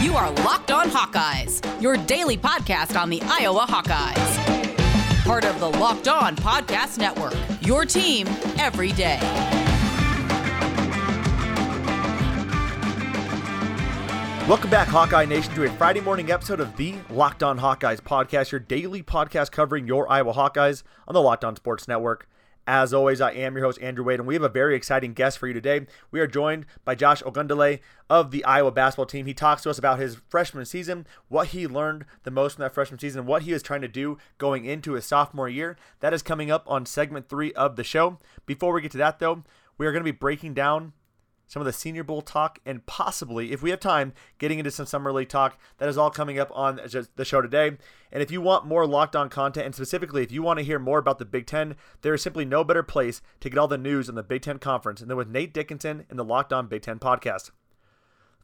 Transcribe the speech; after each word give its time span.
You 0.00 0.14
are 0.14 0.30
Locked 0.30 0.70
On 0.70 0.88
Hawkeyes, 0.88 1.82
your 1.82 1.96
daily 1.96 2.38
podcast 2.38 2.96
on 2.96 3.10
the 3.10 3.20
Iowa 3.24 3.66
Hawkeyes. 3.68 5.24
Part 5.24 5.44
of 5.44 5.58
the 5.58 5.68
Locked 5.68 6.06
On 6.06 6.36
Podcast 6.36 6.98
Network, 6.98 7.34
your 7.60 7.84
team 7.84 8.28
every 8.58 8.92
day. 8.92 9.18
Welcome 14.46 14.70
back, 14.70 14.86
Hawkeye 14.86 15.24
Nation, 15.24 15.52
to 15.54 15.64
a 15.64 15.70
Friday 15.70 16.00
morning 16.00 16.30
episode 16.30 16.60
of 16.60 16.76
the 16.76 16.94
Locked 17.10 17.42
On 17.42 17.58
Hawkeyes 17.58 18.00
podcast, 18.00 18.52
your 18.52 18.60
daily 18.60 19.02
podcast 19.02 19.50
covering 19.50 19.88
your 19.88 20.08
Iowa 20.08 20.32
Hawkeyes 20.32 20.84
on 21.08 21.14
the 21.14 21.20
Locked 21.20 21.44
On 21.44 21.56
Sports 21.56 21.88
Network. 21.88 22.28
As 22.70 22.92
always, 22.92 23.22
I 23.22 23.30
am 23.30 23.56
your 23.56 23.64
host, 23.64 23.80
Andrew 23.80 24.04
Wade, 24.04 24.20
and 24.20 24.28
we 24.28 24.34
have 24.34 24.42
a 24.42 24.48
very 24.50 24.76
exciting 24.76 25.14
guest 25.14 25.38
for 25.38 25.46
you 25.46 25.54
today. 25.54 25.86
We 26.10 26.20
are 26.20 26.26
joined 26.26 26.66
by 26.84 26.96
Josh 26.96 27.22
Ogundele 27.22 27.80
of 28.10 28.30
the 28.30 28.44
Iowa 28.44 28.70
basketball 28.70 29.06
team. 29.06 29.24
He 29.24 29.32
talks 29.32 29.62
to 29.62 29.70
us 29.70 29.78
about 29.78 29.98
his 29.98 30.18
freshman 30.28 30.66
season, 30.66 31.06
what 31.28 31.48
he 31.48 31.66
learned 31.66 32.04
the 32.24 32.30
most 32.30 32.56
from 32.56 32.64
that 32.64 32.74
freshman 32.74 33.00
season, 33.00 33.24
what 33.24 33.44
he 33.44 33.52
is 33.52 33.62
trying 33.62 33.80
to 33.80 33.88
do 33.88 34.18
going 34.36 34.66
into 34.66 34.92
his 34.92 35.06
sophomore 35.06 35.48
year. 35.48 35.78
That 36.00 36.12
is 36.12 36.22
coming 36.22 36.50
up 36.50 36.64
on 36.66 36.84
segment 36.84 37.30
three 37.30 37.54
of 37.54 37.76
the 37.76 37.84
show. 37.84 38.18
Before 38.44 38.74
we 38.74 38.82
get 38.82 38.90
to 38.92 38.98
that, 38.98 39.18
though, 39.18 39.44
we 39.78 39.86
are 39.86 39.92
going 39.92 40.04
to 40.04 40.12
be 40.12 40.18
breaking 40.18 40.52
down 40.52 40.92
some 41.48 41.60
of 41.60 41.66
the 41.66 41.72
Senior 41.72 42.04
Bowl 42.04 42.22
talk, 42.22 42.60
and 42.64 42.84
possibly, 42.86 43.52
if 43.52 43.62
we 43.62 43.70
have 43.70 43.80
time, 43.80 44.12
getting 44.38 44.58
into 44.58 44.70
some 44.70 44.86
Summer 44.86 45.10
League 45.12 45.30
talk. 45.30 45.58
That 45.78 45.88
is 45.88 45.98
all 45.98 46.10
coming 46.10 46.38
up 46.38 46.50
on 46.54 46.78
the 47.16 47.24
show 47.24 47.40
today. 47.40 47.78
And 48.12 48.22
if 48.22 48.30
you 48.30 48.40
want 48.40 48.66
more 48.66 48.86
locked 48.86 49.16
on 49.16 49.28
content, 49.28 49.66
and 49.66 49.74
specifically 49.74 50.22
if 50.22 50.30
you 50.30 50.42
want 50.42 50.58
to 50.58 50.64
hear 50.64 50.78
more 50.78 50.98
about 50.98 51.18
the 51.18 51.24
Big 51.24 51.46
Ten, 51.46 51.74
there 52.02 52.14
is 52.14 52.22
simply 52.22 52.44
no 52.44 52.62
better 52.62 52.82
place 52.82 53.22
to 53.40 53.50
get 53.50 53.58
all 53.58 53.66
the 53.66 53.78
news 53.78 54.08
on 54.08 54.14
the 54.14 54.22
Big 54.22 54.42
Ten 54.42 54.58
Conference 54.58 55.00
than 55.00 55.16
with 55.16 55.28
Nate 55.28 55.52
Dickinson 55.52 56.04
in 56.10 56.16
the 56.16 56.24
Locked 56.24 56.52
On 56.52 56.66
Big 56.66 56.82
Ten 56.82 56.98
podcast. 56.98 57.50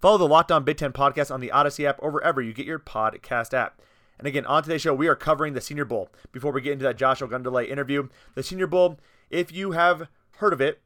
Follow 0.01 0.19
the 0.19 0.27
Locked 0.27 0.51
On 0.51 0.65
Big 0.65 0.79
Ten 0.79 0.93
podcast 0.93 1.31
on 1.31 1.41
the 1.41 1.51
Odyssey 1.51 1.87
app 1.87 1.99
or 2.01 2.11
wherever 2.11 2.41
you 2.41 2.53
get 2.53 2.67
your 2.67 2.79
podcast 2.79 3.55
app. 3.55 3.81
And 4.19 4.27
again, 4.27 4.47
on 4.47 4.63
today's 4.63 4.81
show, 4.81 4.95
we 4.95 5.09
are 5.09 5.17
covering 5.17 5.55
the 5.55 5.61
Senior 5.61 5.85
Bowl. 5.85 6.09
Before 6.33 6.53
we 6.53 6.61
get 6.61 6.73
into 6.73 6.85
that 6.85 6.97
Josh 6.97 7.21
Ogundele 7.21 7.69
interview, 7.69 8.09
the 8.35 8.43
Senior 8.43 8.67
Bowl, 8.67 8.99
if 9.29 9.53
you 9.53 9.73
have 9.73 10.09
heard 10.37 10.53
of 10.53 10.61
it, 10.61 10.81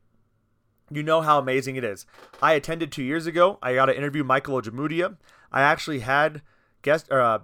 you 0.91 1.03
know 1.03 1.21
how 1.21 1.39
amazing 1.39 1.77
it 1.77 1.85
is. 1.85 2.07
I 2.43 2.53
attended 2.53 2.93
two 2.93 3.03
years 3.03 3.27
ago. 3.27 3.59
I 3.63 3.75
got 3.75 3.87
to 3.87 3.97
interview 3.97 4.25
Michael 4.25 4.61
Ojemudia. 4.61 5.17
I 5.53 5.63
actually 5.63 6.01
had 6.01 6.43
guest 6.83 7.11
uh, 7.11 7.41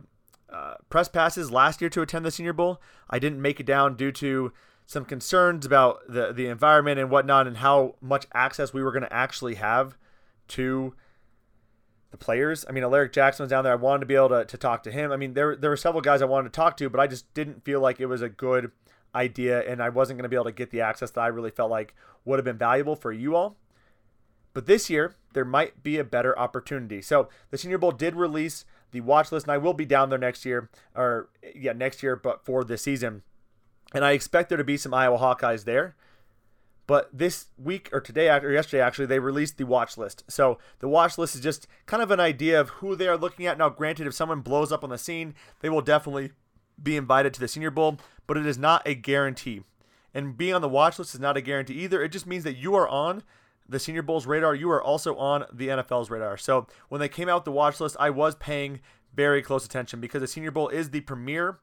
uh, 0.51 0.75
press 0.89 1.09
passes 1.09 1.51
last 1.51 1.81
year 1.81 1.91
to 1.91 2.03
attend 2.03 2.25
the 2.25 2.31
Senior 2.31 2.53
Bowl. 2.53 2.81
I 3.11 3.19
didn't 3.19 3.43
make 3.43 3.61
it 3.61 3.67
down 3.67 3.97
due 3.97 4.13
to 4.13 4.53
some 4.87 5.05
concerns 5.05 5.65
about 5.65 6.01
the 6.09 6.33
the 6.33 6.47
environment 6.47 6.99
and 6.99 7.11
whatnot, 7.11 7.47
and 7.47 7.59
how 7.59 7.97
much 8.01 8.27
access 8.35 8.73
we 8.73 8.83
were 8.83 8.93
going 8.93 9.03
to 9.03 9.13
actually 9.13 9.55
have 9.55 9.97
to 10.49 10.95
the 12.11 12.19
players. 12.19 12.65
I 12.69 12.73
mean, 12.73 12.85
Alaric 12.85 13.13
Jackson 13.13 13.43
was 13.43 13.51
down 13.51 13.65
there. 13.65 13.73
I 13.73 13.77
wanted 13.77 14.01
to 14.01 14.07
be 14.07 14.15
able 14.15 14.29
to, 14.29 14.45
to 14.45 14.57
talk 14.57 14.85
to 14.85 14.93
him. 14.93 15.11
I 15.11 15.17
mean, 15.17 15.35
there 15.35 15.57
there 15.57 15.71
were 15.71 15.77
several 15.77 16.01
guys 16.01 16.23
I 16.23 16.27
wanted 16.27 16.53
to 16.53 16.57
talk 16.57 16.77
to, 16.77 16.89
but 16.89 17.01
I 17.01 17.07
just 17.07 17.33
didn't 17.35 17.65
feel 17.65 17.81
like 17.81 17.99
it 17.99 18.07
was 18.07 18.23
a 18.23 18.29
good 18.29 18.71
idea, 19.15 19.61
and 19.61 19.83
I 19.83 19.89
wasn't 19.89 20.19
going 20.19 20.25
to 20.25 20.29
be 20.29 20.37
able 20.37 20.45
to 20.45 20.53
get 20.53 20.71
the 20.71 20.81
access 20.81 21.11
that 21.13 21.21
I 21.21 21.29
really 21.29 21.51
felt 21.51 21.71
like 21.71 21.95
would 22.25 22.39
have 22.39 22.45
been 22.45 22.59
valuable 22.59 22.97
for 22.97 23.13
you 23.13 23.37
all. 23.37 23.57
But 24.53 24.67
this 24.67 24.89
year, 24.89 25.17
there 25.33 25.45
might 25.45 25.83
be 25.83 25.99
a 25.99 26.05
better 26.05 26.39
opportunity. 26.39 27.03
So 27.03 27.29
the 27.51 27.59
Senior 27.59 27.79
Bowl 27.79 27.91
did 27.91 28.15
release 28.15 28.65
the 28.93 29.01
watch 29.01 29.33
list, 29.33 29.47
and 29.47 29.53
I 29.53 29.59
will 29.59 29.75
be 29.75 29.85
down 29.85 30.11
there 30.11 30.19
next 30.19 30.45
year, 30.45 30.71
or 30.95 31.29
yeah, 31.55 31.73
next 31.73 32.03
year, 32.03 32.15
but 32.17 32.45
for 32.45 32.63
this 32.65 32.83
season. 32.83 33.23
And 33.93 34.05
I 34.05 34.13
expect 34.13 34.49
there 34.49 34.59
to 34.59 34.65
be 34.65 34.77
some 34.77 34.95
Iowa 34.95 35.19
Hawkeyes 35.19 35.65
there. 35.65 35.97
But 36.87 37.09
this 37.13 37.47
week 37.57 37.89
or 37.93 38.01
today 38.01 38.29
or 38.29 38.53
yesterday 38.53 38.83
actually 38.83 39.07
they 39.07 39.19
released 39.19 39.57
the 39.57 39.65
watch 39.65 39.97
list. 39.97 40.23
So 40.29 40.59
the 40.81 40.89
watch 40.89 41.17
list 41.17 41.35
is 41.35 41.41
just 41.41 41.67
kind 41.87 42.03
of 42.03 42.11
an 42.11 42.21
idea 42.21 42.61
of 42.61 42.69
who 42.69 42.95
they 42.95 43.09
are 43.09 43.17
looking 43.17 43.47
at. 43.47 43.57
Now, 43.57 43.71
granted, 43.71 44.07
if 44.07 44.15
someone 44.15 44.41
blows 44.41 44.71
up 44.71 44.85
on 44.85 44.91
the 44.91 44.99
scene, 44.99 45.35
they 45.61 45.71
will 45.71 45.81
definitely 45.81 46.33
be 46.83 46.97
invited 46.97 47.33
to 47.35 47.41
the 47.41 47.49
Senior 47.49 47.71
Bowl, 47.71 47.99
but 48.27 48.37
it 48.37 48.47
is 48.47 48.59
not 48.59 48.83
a 48.87 48.95
guarantee. 48.95 49.63
And 50.13 50.37
being 50.37 50.55
on 50.55 50.63
the 50.63 50.69
watch 50.69 50.99
list 50.99 51.15
is 51.15 51.21
not 51.21 51.37
a 51.37 51.41
guarantee 51.41 51.75
either. 51.75 52.03
It 52.03 52.11
just 52.11 52.27
means 52.27 52.45
that 52.45 52.57
you 52.57 52.75
are 52.75 52.89
on 52.89 53.23
the 53.69 53.79
Senior 53.79 54.03
Bowl's 54.03 54.27
radar. 54.27 54.55
You 54.55 54.71
are 54.71 54.83
also 54.83 55.17
on 55.17 55.45
the 55.53 55.69
NFL's 55.69 56.11
radar. 56.11 56.37
So 56.37 56.67
when 56.89 57.01
they 57.01 57.09
came 57.09 57.29
out 57.29 57.37
with 57.37 57.45
the 57.45 57.53
watch 57.53 57.81
list, 57.81 57.97
I 57.99 58.11
was 58.11 58.35
paying 58.37 58.81
very 59.15 59.43
close 59.43 59.65
attention 59.65 60.01
because 60.01 60.21
the 60.21 60.29
Senior 60.29 60.51
Bowl 60.51 60.69
is 60.69 60.91
the 60.91 61.01
premier 61.01 61.59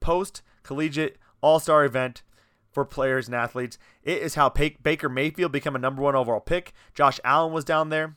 post 0.00 0.42
collegiate 0.62 1.18
all 1.40 1.60
star 1.60 1.84
event 1.84 2.22
for 2.70 2.84
players 2.84 3.26
and 3.26 3.34
athletes. 3.34 3.78
It 4.02 4.22
is 4.22 4.34
how 4.34 4.48
Baker 4.48 5.08
Mayfield 5.08 5.52
became 5.52 5.74
a 5.74 5.80
number 5.80 6.02
one 6.02 6.14
overall 6.14 6.40
pick. 6.40 6.72
Josh 6.94 7.18
Allen 7.24 7.52
was 7.52 7.64
down 7.64 7.88
there. 7.88 8.16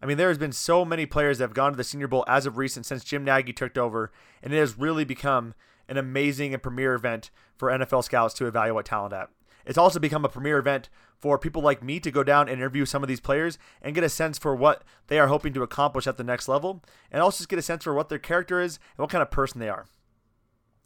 I 0.00 0.06
mean, 0.06 0.16
there 0.16 0.28
has 0.28 0.38
been 0.38 0.52
so 0.52 0.84
many 0.84 1.06
players 1.06 1.38
that 1.38 1.44
have 1.44 1.54
gone 1.54 1.72
to 1.72 1.76
the 1.76 1.82
Senior 1.82 2.06
Bowl 2.06 2.24
as 2.28 2.46
of 2.46 2.56
recent 2.56 2.86
since 2.86 3.02
Jim 3.02 3.24
Nagy 3.24 3.52
took 3.52 3.76
over, 3.76 4.12
and 4.42 4.54
it 4.54 4.58
has 4.58 4.78
really 4.78 5.04
become 5.04 5.54
an 5.88 5.96
amazing 5.96 6.52
and 6.52 6.62
premier 6.62 6.94
event 6.94 7.30
for 7.56 7.70
NFL 7.70 8.04
scouts 8.04 8.34
to 8.34 8.46
evaluate 8.46 8.86
talent 8.86 9.12
at. 9.12 9.30
It's 9.66 9.78
also 9.78 9.98
become 9.98 10.24
a 10.24 10.28
premier 10.28 10.58
event 10.58 10.88
for 11.18 11.38
people 11.38 11.60
like 11.60 11.82
me 11.82 12.00
to 12.00 12.10
go 12.10 12.22
down 12.22 12.48
and 12.48 12.58
interview 12.58 12.84
some 12.84 13.02
of 13.02 13.08
these 13.08 13.20
players 13.20 13.58
and 13.82 13.94
get 13.94 14.04
a 14.04 14.08
sense 14.08 14.38
for 14.38 14.54
what 14.54 14.82
they 15.08 15.18
are 15.18 15.26
hoping 15.26 15.52
to 15.52 15.62
accomplish 15.62 16.06
at 16.06 16.16
the 16.16 16.24
next 16.24 16.48
level, 16.48 16.82
and 17.10 17.22
also 17.22 17.38
just 17.38 17.48
get 17.48 17.58
a 17.58 17.62
sense 17.62 17.84
for 17.84 17.92
what 17.92 18.08
their 18.08 18.18
character 18.18 18.60
is 18.60 18.76
and 18.96 19.02
what 19.02 19.10
kind 19.10 19.22
of 19.22 19.30
person 19.30 19.60
they 19.60 19.68
are. 19.68 19.86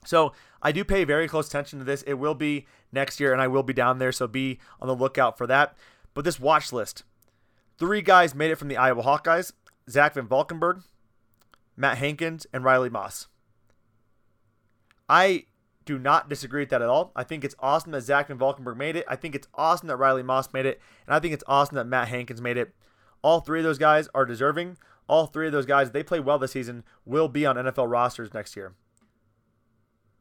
So 0.04 0.32
I 0.60 0.72
do 0.72 0.84
pay 0.84 1.04
very 1.04 1.28
close 1.28 1.48
attention 1.48 1.78
to 1.78 1.84
this. 1.84 2.02
It 2.02 2.14
will 2.14 2.34
be 2.34 2.66
next 2.90 3.20
year, 3.20 3.32
and 3.32 3.40
I 3.40 3.46
will 3.46 3.62
be 3.62 3.72
down 3.72 3.98
there, 3.98 4.12
so 4.12 4.26
be 4.26 4.58
on 4.80 4.88
the 4.88 4.96
lookout 4.96 5.38
for 5.38 5.46
that. 5.46 5.76
But 6.14 6.24
this 6.24 6.40
watch 6.40 6.72
list, 6.72 7.04
three 7.78 8.02
guys 8.02 8.34
made 8.34 8.50
it 8.50 8.56
from 8.56 8.68
the 8.68 8.76
Iowa 8.76 9.02
Hawkeyes: 9.02 9.52
Zach 9.88 10.14
Van 10.14 10.26
Valkenburg, 10.26 10.82
Matt 11.76 11.98
Hankins, 11.98 12.46
and 12.52 12.64
Riley 12.64 12.90
Moss. 12.90 13.28
I 15.12 15.44
do 15.84 15.98
not 15.98 16.30
disagree 16.30 16.62
with 16.62 16.70
that 16.70 16.80
at 16.80 16.88
all. 16.88 17.12
I 17.14 17.22
think 17.22 17.44
it's 17.44 17.54
awesome 17.58 17.92
that 17.92 18.00
Zach 18.00 18.28
Van 18.28 18.38
Valkenburg 18.38 18.78
made 18.78 18.96
it. 18.96 19.04
I 19.06 19.14
think 19.14 19.34
it's 19.34 19.46
awesome 19.52 19.88
that 19.88 19.98
Riley 19.98 20.22
Moss 20.22 20.50
made 20.54 20.64
it. 20.64 20.80
And 21.06 21.14
I 21.14 21.20
think 21.20 21.34
it's 21.34 21.44
awesome 21.46 21.74
that 21.74 21.86
Matt 21.86 22.08
Hankins 22.08 22.40
made 22.40 22.56
it. 22.56 22.74
All 23.20 23.40
three 23.40 23.60
of 23.60 23.64
those 23.64 23.76
guys 23.76 24.08
are 24.14 24.24
deserving. 24.24 24.78
All 25.08 25.26
three 25.26 25.44
of 25.44 25.52
those 25.52 25.66
guys, 25.66 25.90
they 25.90 26.02
play 26.02 26.18
well 26.18 26.38
this 26.38 26.52
season, 26.52 26.82
will 27.04 27.28
be 27.28 27.44
on 27.44 27.56
NFL 27.56 27.90
rosters 27.90 28.32
next 28.32 28.56
year. 28.56 28.74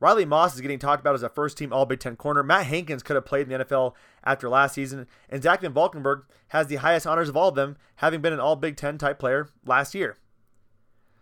Riley 0.02 0.26
Moss 0.26 0.56
is 0.56 0.62
getting 0.62 0.80
talked 0.80 1.00
about 1.00 1.16
as 1.16 1.24
a 1.24 1.30
first 1.30 1.58
team 1.58 1.72
All 1.72 1.86
Big 1.86 2.02
Ten 2.02 2.18
corner. 2.18 2.44
Matt 2.44 2.66
Hankins 2.66 3.02
could 3.02 3.16
have 3.16 3.26
played 3.26 3.50
in 3.50 3.58
the 3.58 3.64
NFL 3.64 3.94
after 4.26 4.50
last 4.50 4.74
season. 4.74 5.08
And 5.30 5.42
Zach 5.42 5.62
Van 5.62 5.72
Valkenburg 5.72 6.26
has 6.50 6.68
the 6.68 6.78
highest 6.78 7.08
honors 7.08 7.30
of 7.30 7.38
all 7.38 7.48
of 7.48 7.56
them, 7.56 7.78
having 7.98 8.20
been 8.20 8.34
an 8.34 8.42
All 8.42 8.58
Big 8.58 8.76
Ten 8.76 8.98
type 8.98 9.20
player 9.20 9.48
last 9.66 9.96
year. 9.96 10.18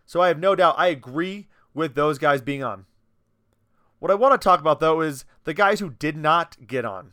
So 0.08 0.22
I 0.22 0.30
have 0.30 0.40
no 0.40 0.56
doubt 0.56 0.74
I 0.80 0.88
agree 0.88 1.50
with 1.76 1.94
those 1.94 2.18
guys 2.18 2.42
being 2.42 2.64
on. 2.64 2.86
What 4.00 4.12
I 4.12 4.16
want 4.16 4.40
to 4.40 4.44
talk 4.44 4.60
about, 4.60 4.80
though, 4.80 5.02
is 5.02 5.26
the 5.44 5.54
guys 5.54 5.80
who 5.80 5.92
did 5.92 6.18
not 6.18 6.56
get 6.66 6.86
on. 6.86 7.12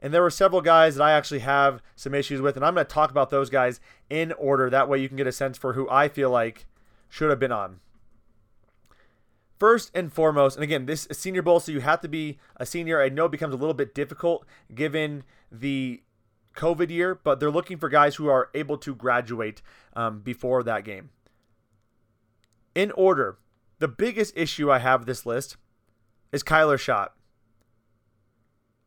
And 0.00 0.12
there 0.12 0.22
were 0.22 0.30
several 0.30 0.60
guys 0.60 0.96
that 0.96 1.04
I 1.04 1.12
actually 1.12 1.40
have 1.40 1.82
some 1.96 2.14
issues 2.14 2.40
with, 2.40 2.56
and 2.56 2.64
I'm 2.64 2.74
going 2.74 2.86
to 2.86 2.92
talk 2.92 3.10
about 3.10 3.30
those 3.30 3.48
guys 3.48 3.80
in 4.10 4.32
order. 4.32 4.68
That 4.68 4.88
way 4.88 4.98
you 4.98 5.08
can 5.08 5.16
get 5.16 5.26
a 5.26 5.32
sense 5.32 5.56
for 5.56 5.74
who 5.74 5.88
I 5.88 6.08
feel 6.08 6.30
like 6.30 6.66
should 7.08 7.30
have 7.30 7.38
been 7.38 7.52
on. 7.52 7.80
First 9.58 9.90
and 9.94 10.12
foremost, 10.12 10.56
and 10.56 10.64
again, 10.64 10.86
this 10.86 11.06
is 11.06 11.18
Senior 11.18 11.42
Bowl, 11.42 11.60
so 11.60 11.72
you 11.72 11.80
have 11.80 12.00
to 12.00 12.08
be 12.08 12.38
a 12.56 12.66
senior. 12.66 13.00
I 13.00 13.08
know 13.08 13.26
it 13.26 13.30
becomes 13.30 13.54
a 13.54 13.56
little 13.56 13.72
bit 13.72 13.94
difficult 13.94 14.44
given 14.74 15.22
the 15.50 16.02
COVID 16.56 16.90
year, 16.90 17.14
but 17.14 17.40
they're 17.40 17.50
looking 17.50 17.78
for 17.78 17.88
guys 17.88 18.16
who 18.16 18.28
are 18.28 18.50
able 18.54 18.76
to 18.78 18.94
graduate 18.94 19.62
um, 19.94 20.20
before 20.20 20.62
that 20.64 20.84
game. 20.84 21.10
In 22.74 22.90
order, 22.92 23.38
the 23.78 23.88
biggest 23.88 24.36
issue 24.36 24.70
I 24.70 24.80
have 24.80 25.06
this 25.06 25.24
list 25.24 25.56
is 26.34 26.42
Kyler 26.42 26.78
Schott. 26.78 27.14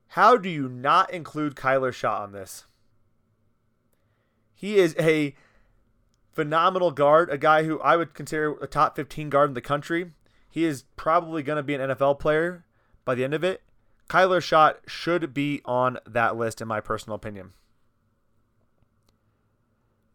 How 0.10 0.36
do 0.36 0.50
you 0.50 0.68
not 0.68 1.12
include 1.12 1.56
Kyler 1.56 1.94
Schott 1.94 2.22
on 2.22 2.34
this? 2.34 2.66
He 4.54 4.78
is 4.78 4.96
a 5.00 5.34
phenomenal 6.34 6.92
guard, 6.92 7.30
a 7.30 7.38
guy 7.38 7.64
who 7.64 7.80
I 7.80 7.96
would 7.96 8.14
consider 8.14 8.56
a 8.56 8.68
top 8.68 8.98
15 8.98 9.30
guard 9.30 9.50
in 9.50 9.54
the 9.54 9.62
country. 9.62 10.12
He 10.50 10.66
is 10.66 10.84
probably 10.98 11.42
going 11.42 11.56
to 11.56 11.64
be 11.64 11.74
an 11.74 11.82
NFL 11.90 12.20
player 12.20 12.66
by 13.06 13.16
the 13.16 13.24
end 13.24 13.34
of 13.34 13.46
it. 13.46 13.62
Kyler 14.10 14.42
Schott 14.42 14.80
should 14.86 15.34
be 15.34 15.62
on 15.64 16.00
that 16.06 16.36
list, 16.36 16.62
in 16.62 16.68
my 16.68 16.82
personal 16.82 17.16
opinion. 17.16 17.54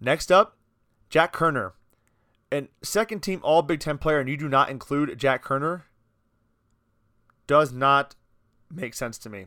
Next 0.00 0.30
up, 0.30 0.58
Jack 1.08 1.32
Koerner. 1.32 1.72
And 2.50 2.68
second 2.82 3.20
team 3.20 3.40
All 3.42 3.62
Big 3.62 3.80
Ten 3.80 3.96
player, 3.96 4.20
and 4.20 4.28
you 4.28 4.36
do 4.36 4.48
not 4.50 4.68
include 4.68 5.18
Jack 5.18 5.42
Koerner 5.42 5.84
does 7.52 7.70
not 7.70 8.14
make 8.72 8.94
sense 8.94 9.18
to 9.18 9.28
me. 9.28 9.44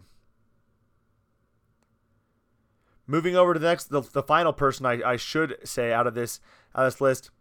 Moving 3.07 3.35
over 3.35 3.55
to 3.55 3.59
the 3.59 3.67
next, 3.67 3.85
the, 3.85 4.01
the 4.01 4.21
final 4.21 4.53
person 4.53 4.85
I, 4.85 5.01
I 5.03 5.15
should 5.15 5.57
say 5.63 5.91
out 5.91 6.05
of 6.05 6.13
this 6.13 6.39
out 6.75 6.85
of 6.85 6.93
this 6.93 7.01
list, 7.01 7.31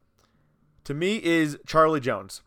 to 0.85 0.95
me 0.95 1.23
is 1.23 1.59
Charlie 1.67 2.01
Jones. 2.01 2.41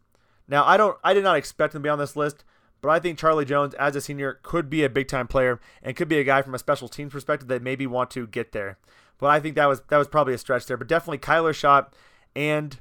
Now 0.48 0.66
I 0.66 0.78
don't 0.78 0.98
I 1.04 1.14
did 1.14 1.24
not 1.24 1.38
expect 1.38 1.76
him 1.76 1.82
to 1.82 1.84
be 1.84 1.90
on 1.92 2.00
this 2.00 2.16
list, 2.16 2.44
but 2.82 2.90
I 2.90 2.98
think 2.98 3.20
Charlie 3.20 3.46
Jones 3.46 3.76
as 3.76 3.96
a 3.96 4.02
senior 4.02 4.40
could 4.42 4.68
be 4.68 4.84
a 4.84 4.90
big 4.90 5.08
time 5.08 5.28
player 5.28 5.60
and 5.84 5.96
could 5.96 6.08
be 6.08 6.18
a 6.18 6.24
guy 6.24 6.42
from 6.42 6.56
a 6.56 6.60
special 6.60 6.88
teams 6.88 7.14
perspective 7.14 7.48
that 7.50 7.62
maybe 7.62 7.86
want 7.86 8.10
to 8.12 8.26
get 8.26 8.52
there. 8.52 8.80
But 9.20 9.28
I 9.28 9.40
think 9.40 9.56
that 9.58 9.68
was 9.68 9.82
that 9.90 9.98
was 9.98 10.08
probably 10.08 10.34
a 10.34 10.40
stretch 10.40 10.66
there. 10.66 10.78
But 10.78 10.88
definitely 10.88 11.20
Kyler 11.20 11.54
Schott 11.54 11.94
and 12.36 12.80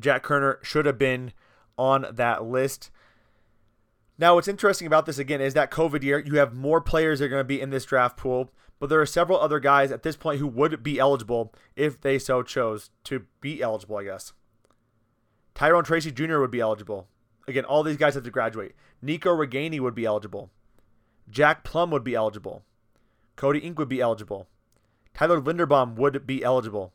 Jack 0.00 0.22
Koerner 0.22 0.64
should 0.64 0.86
have 0.86 0.96
been 0.96 1.34
on 1.76 2.06
that 2.10 2.42
list. 2.42 2.90
Now, 4.22 4.36
what's 4.36 4.46
interesting 4.46 4.86
about 4.86 5.06
this 5.06 5.18
again 5.18 5.40
is 5.40 5.54
that 5.54 5.72
COVID 5.72 6.04
year, 6.04 6.20
you 6.20 6.36
have 6.36 6.54
more 6.54 6.80
players 6.80 7.18
that 7.18 7.24
are 7.24 7.28
going 7.28 7.40
to 7.40 7.44
be 7.44 7.60
in 7.60 7.70
this 7.70 7.84
draft 7.84 8.16
pool, 8.16 8.52
but 8.78 8.88
there 8.88 9.00
are 9.00 9.04
several 9.04 9.40
other 9.40 9.58
guys 9.58 9.90
at 9.90 10.04
this 10.04 10.14
point 10.14 10.38
who 10.38 10.46
would 10.46 10.80
be 10.80 11.00
eligible 11.00 11.52
if 11.74 12.00
they 12.00 12.20
so 12.20 12.44
chose 12.44 12.90
to 13.02 13.26
be 13.40 13.60
eligible, 13.60 13.96
I 13.96 14.04
guess. 14.04 14.32
Tyrone 15.56 15.82
Tracy 15.82 16.12
Jr. 16.12 16.38
would 16.38 16.52
be 16.52 16.60
eligible. 16.60 17.08
Again, 17.48 17.64
all 17.64 17.82
these 17.82 17.96
guys 17.96 18.14
have 18.14 18.22
to 18.22 18.30
graduate. 18.30 18.76
Nico 19.02 19.36
Ragaini 19.36 19.80
would 19.80 19.96
be 19.96 20.04
eligible. 20.04 20.52
Jack 21.28 21.64
Plumb 21.64 21.90
would 21.90 22.04
be 22.04 22.14
eligible. 22.14 22.62
Cody 23.34 23.58
Ince 23.58 23.76
would 23.78 23.88
be 23.88 24.00
eligible. 24.00 24.46
Tyler 25.14 25.40
Linderbaum 25.40 25.96
would 25.96 26.28
be 26.28 26.44
eligible. 26.44 26.92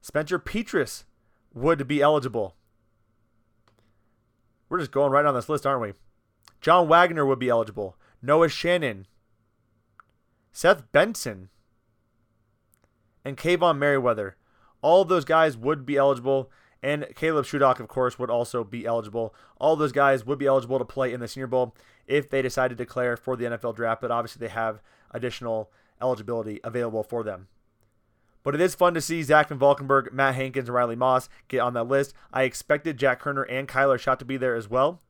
Spencer 0.00 0.38
Petras 0.38 1.04
would 1.52 1.86
be 1.86 2.00
eligible. 2.00 2.56
We're 4.70 4.78
just 4.78 4.90
going 4.90 5.12
right 5.12 5.26
on 5.26 5.34
this 5.34 5.50
list, 5.50 5.66
aren't 5.66 5.82
we? 5.82 5.92
John 6.60 6.88
Waggoner 6.88 7.24
would 7.24 7.38
be 7.38 7.48
eligible. 7.48 7.96
Noah 8.22 8.48
Shannon. 8.48 9.06
Seth 10.52 10.90
Benson. 10.92 11.48
And 13.24 13.36
Kaevon 13.36 13.78
Merriweather. 13.78 14.36
All 14.82 15.04
those 15.04 15.24
guys 15.24 15.56
would 15.56 15.86
be 15.86 15.96
eligible. 15.96 16.50
And 16.82 17.06
Caleb 17.14 17.44
Shudak, 17.44 17.80
of 17.80 17.88
course, 17.88 18.18
would 18.18 18.30
also 18.30 18.64
be 18.64 18.86
eligible. 18.86 19.34
All 19.58 19.76
those 19.76 19.92
guys 19.92 20.24
would 20.24 20.38
be 20.38 20.46
eligible 20.46 20.78
to 20.78 20.84
play 20.84 21.12
in 21.12 21.20
the 21.20 21.28
Senior 21.28 21.46
Bowl 21.46 21.74
if 22.06 22.30
they 22.30 22.42
decide 22.42 22.68
to 22.68 22.74
declare 22.74 23.16
for 23.16 23.36
the 23.36 23.44
NFL 23.44 23.76
draft, 23.76 24.00
but 24.00 24.10
obviously 24.10 24.40
they 24.40 24.52
have 24.52 24.80
additional 25.10 25.70
eligibility 26.00 26.58
available 26.64 27.02
for 27.02 27.22
them. 27.22 27.48
But 28.42 28.54
it 28.54 28.60
is 28.60 28.74
fun 28.74 28.94
to 28.94 29.02
see 29.02 29.22
Zach 29.22 29.48
Van 29.48 29.58
Valkenburg, 29.58 30.12
Matt 30.12 30.34
Hankins, 30.34 30.68
and 30.68 30.74
Riley 30.74 30.96
Moss 30.96 31.28
get 31.48 31.60
on 31.60 31.74
that 31.74 31.88
list. 31.88 32.14
I 32.32 32.44
expected 32.44 32.96
Jack 32.96 33.22
Koerner 33.22 33.44
and 33.50 33.68
Kyler 33.68 33.98
Schott 33.98 34.18
to 34.20 34.24
be 34.24 34.38
there 34.38 34.54
as 34.54 34.68
well. 34.68 35.02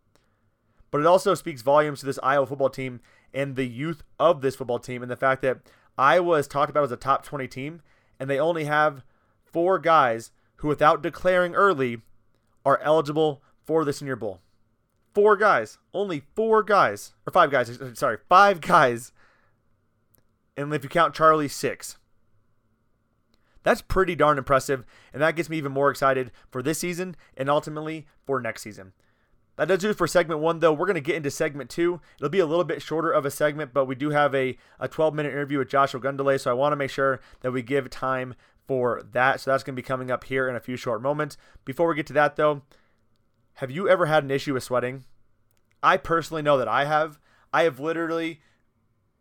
But 0.90 1.00
it 1.00 1.06
also 1.06 1.34
speaks 1.34 1.62
volumes 1.62 2.00
to 2.00 2.06
this 2.06 2.18
Iowa 2.22 2.46
football 2.46 2.70
team 2.70 3.00
and 3.32 3.56
the 3.56 3.66
youth 3.66 4.02
of 4.18 4.40
this 4.40 4.56
football 4.56 4.78
team 4.78 5.02
and 5.02 5.10
the 5.10 5.16
fact 5.16 5.42
that 5.42 5.58
Iowa 5.96 6.38
is 6.38 6.48
talked 6.48 6.70
about 6.70 6.84
as 6.84 6.92
a 6.92 6.96
top 6.96 7.24
20 7.24 7.46
team, 7.46 7.82
and 8.18 8.28
they 8.28 8.38
only 8.38 8.64
have 8.64 9.04
four 9.44 9.78
guys 9.78 10.30
who, 10.56 10.68
without 10.68 11.02
declaring 11.02 11.54
early, 11.54 12.02
are 12.64 12.80
eligible 12.80 13.42
for 13.62 13.84
the 13.84 13.92
Senior 13.92 14.16
Bowl. 14.16 14.40
Four 15.14 15.36
guys. 15.36 15.78
Only 15.92 16.22
four 16.34 16.62
guys. 16.62 17.14
Or 17.26 17.32
five 17.32 17.50
guys. 17.50 17.80
Uh, 17.80 17.94
sorry, 17.94 18.18
five 18.28 18.60
guys. 18.60 19.12
And 20.56 20.72
if 20.72 20.82
you 20.82 20.90
count 20.90 21.14
Charlie, 21.14 21.48
six. 21.48 21.96
That's 23.62 23.82
pretty 23.82 24.14
darn 24.14 24.38
impressive, 24.38 24.84
and 25.12 25.20
that 25.20 25.36
gets 25.36 25.50
me 25.50 25.58
even 25.58 25.72
more 25.72 25.90
excited 25.90 26.30
for 26.50 26.62
this 26.62 26.78
season 26.78 27.14
and 27.36 27.50
ultimately 27.50 28.06
for 28.24 28.40
next 28.40 28.62
season. 28.62 28.92
That 29.60 29.68
does 29.68 29.80
do 29.80 29.90
it 29.90 29.98
for 29.98 30.06
segment 30.06 30.40
one, 30.40 30.60
though. 30.60 30.72
We're 30.72 30.86
going 30.86 30.94
to 30.94 31.02
get 31.02 31.16
into 31.16 31.30
segment 31.30 31.68
two. 31.68 32.00
It'll 32.16 32.30
be 32.30 32.38
a 32.38 32.46
little 32.46 32.64
bit 32.64 32.80
shorter 32.80 33.12
of 33.12 33.26
a 33.26 33.30
segment, 33.30 33.74
but 33.74 33.84
we 33.84 33.94
do 33.94 34.08
have 34.08 34.34
a, 34.34 34.56
a 34.78 34.88
12 34.88 35.12
minute 35.12 35.34
interview 35.34 35.58
with 35.58 35.68
Josh 35.68 35.92
Ogundele, 35.92 36.40
so 36.40 36.50
I 36.50 36.54
want 36.54 36.72
to 36.72 36.76
make 36.76 36.90
sure 36.90 37.20
that 37.42 37.52
we 37.52 37.60
give 37.60 37.90
time 37.90 38.36
for 38.66 39.02
that. 39.12 39.38
So 39.38 39.50
that's 39.50 39.62
going 39.62 39.74
to 39.74 39.82
be 39.82 39.86
coming 39.86 40.10
up 40.10 40.24
here 40.24 40.48
in 40.48 40.56
a 40.56 40.60
few 40.60 40.76
short 40.76 41.02
moments. 41.02 41.36
Before 41.66 41.88
we 41.88 41.94
get 41.94 42.06
to 42.06 42.14
that, 42.14 42.36
though, 42.36 42.62
have 43.56 43.70
you 43.70 43.86
ever 43.86 44.06
had 44.06 44.24
an 44.24 44.30
issue 44.30 44.54
with 44.54 44.62
sweating? 44.62 45.04
I 45.82 45.98
personally 45.98 46.40
know 46.40 46.56
that 46.56 46.66
I 46.66 46.86
have. 46.86 47.18
I 47.52 47.64
have 47.64 47.78
literally 47.78 48.40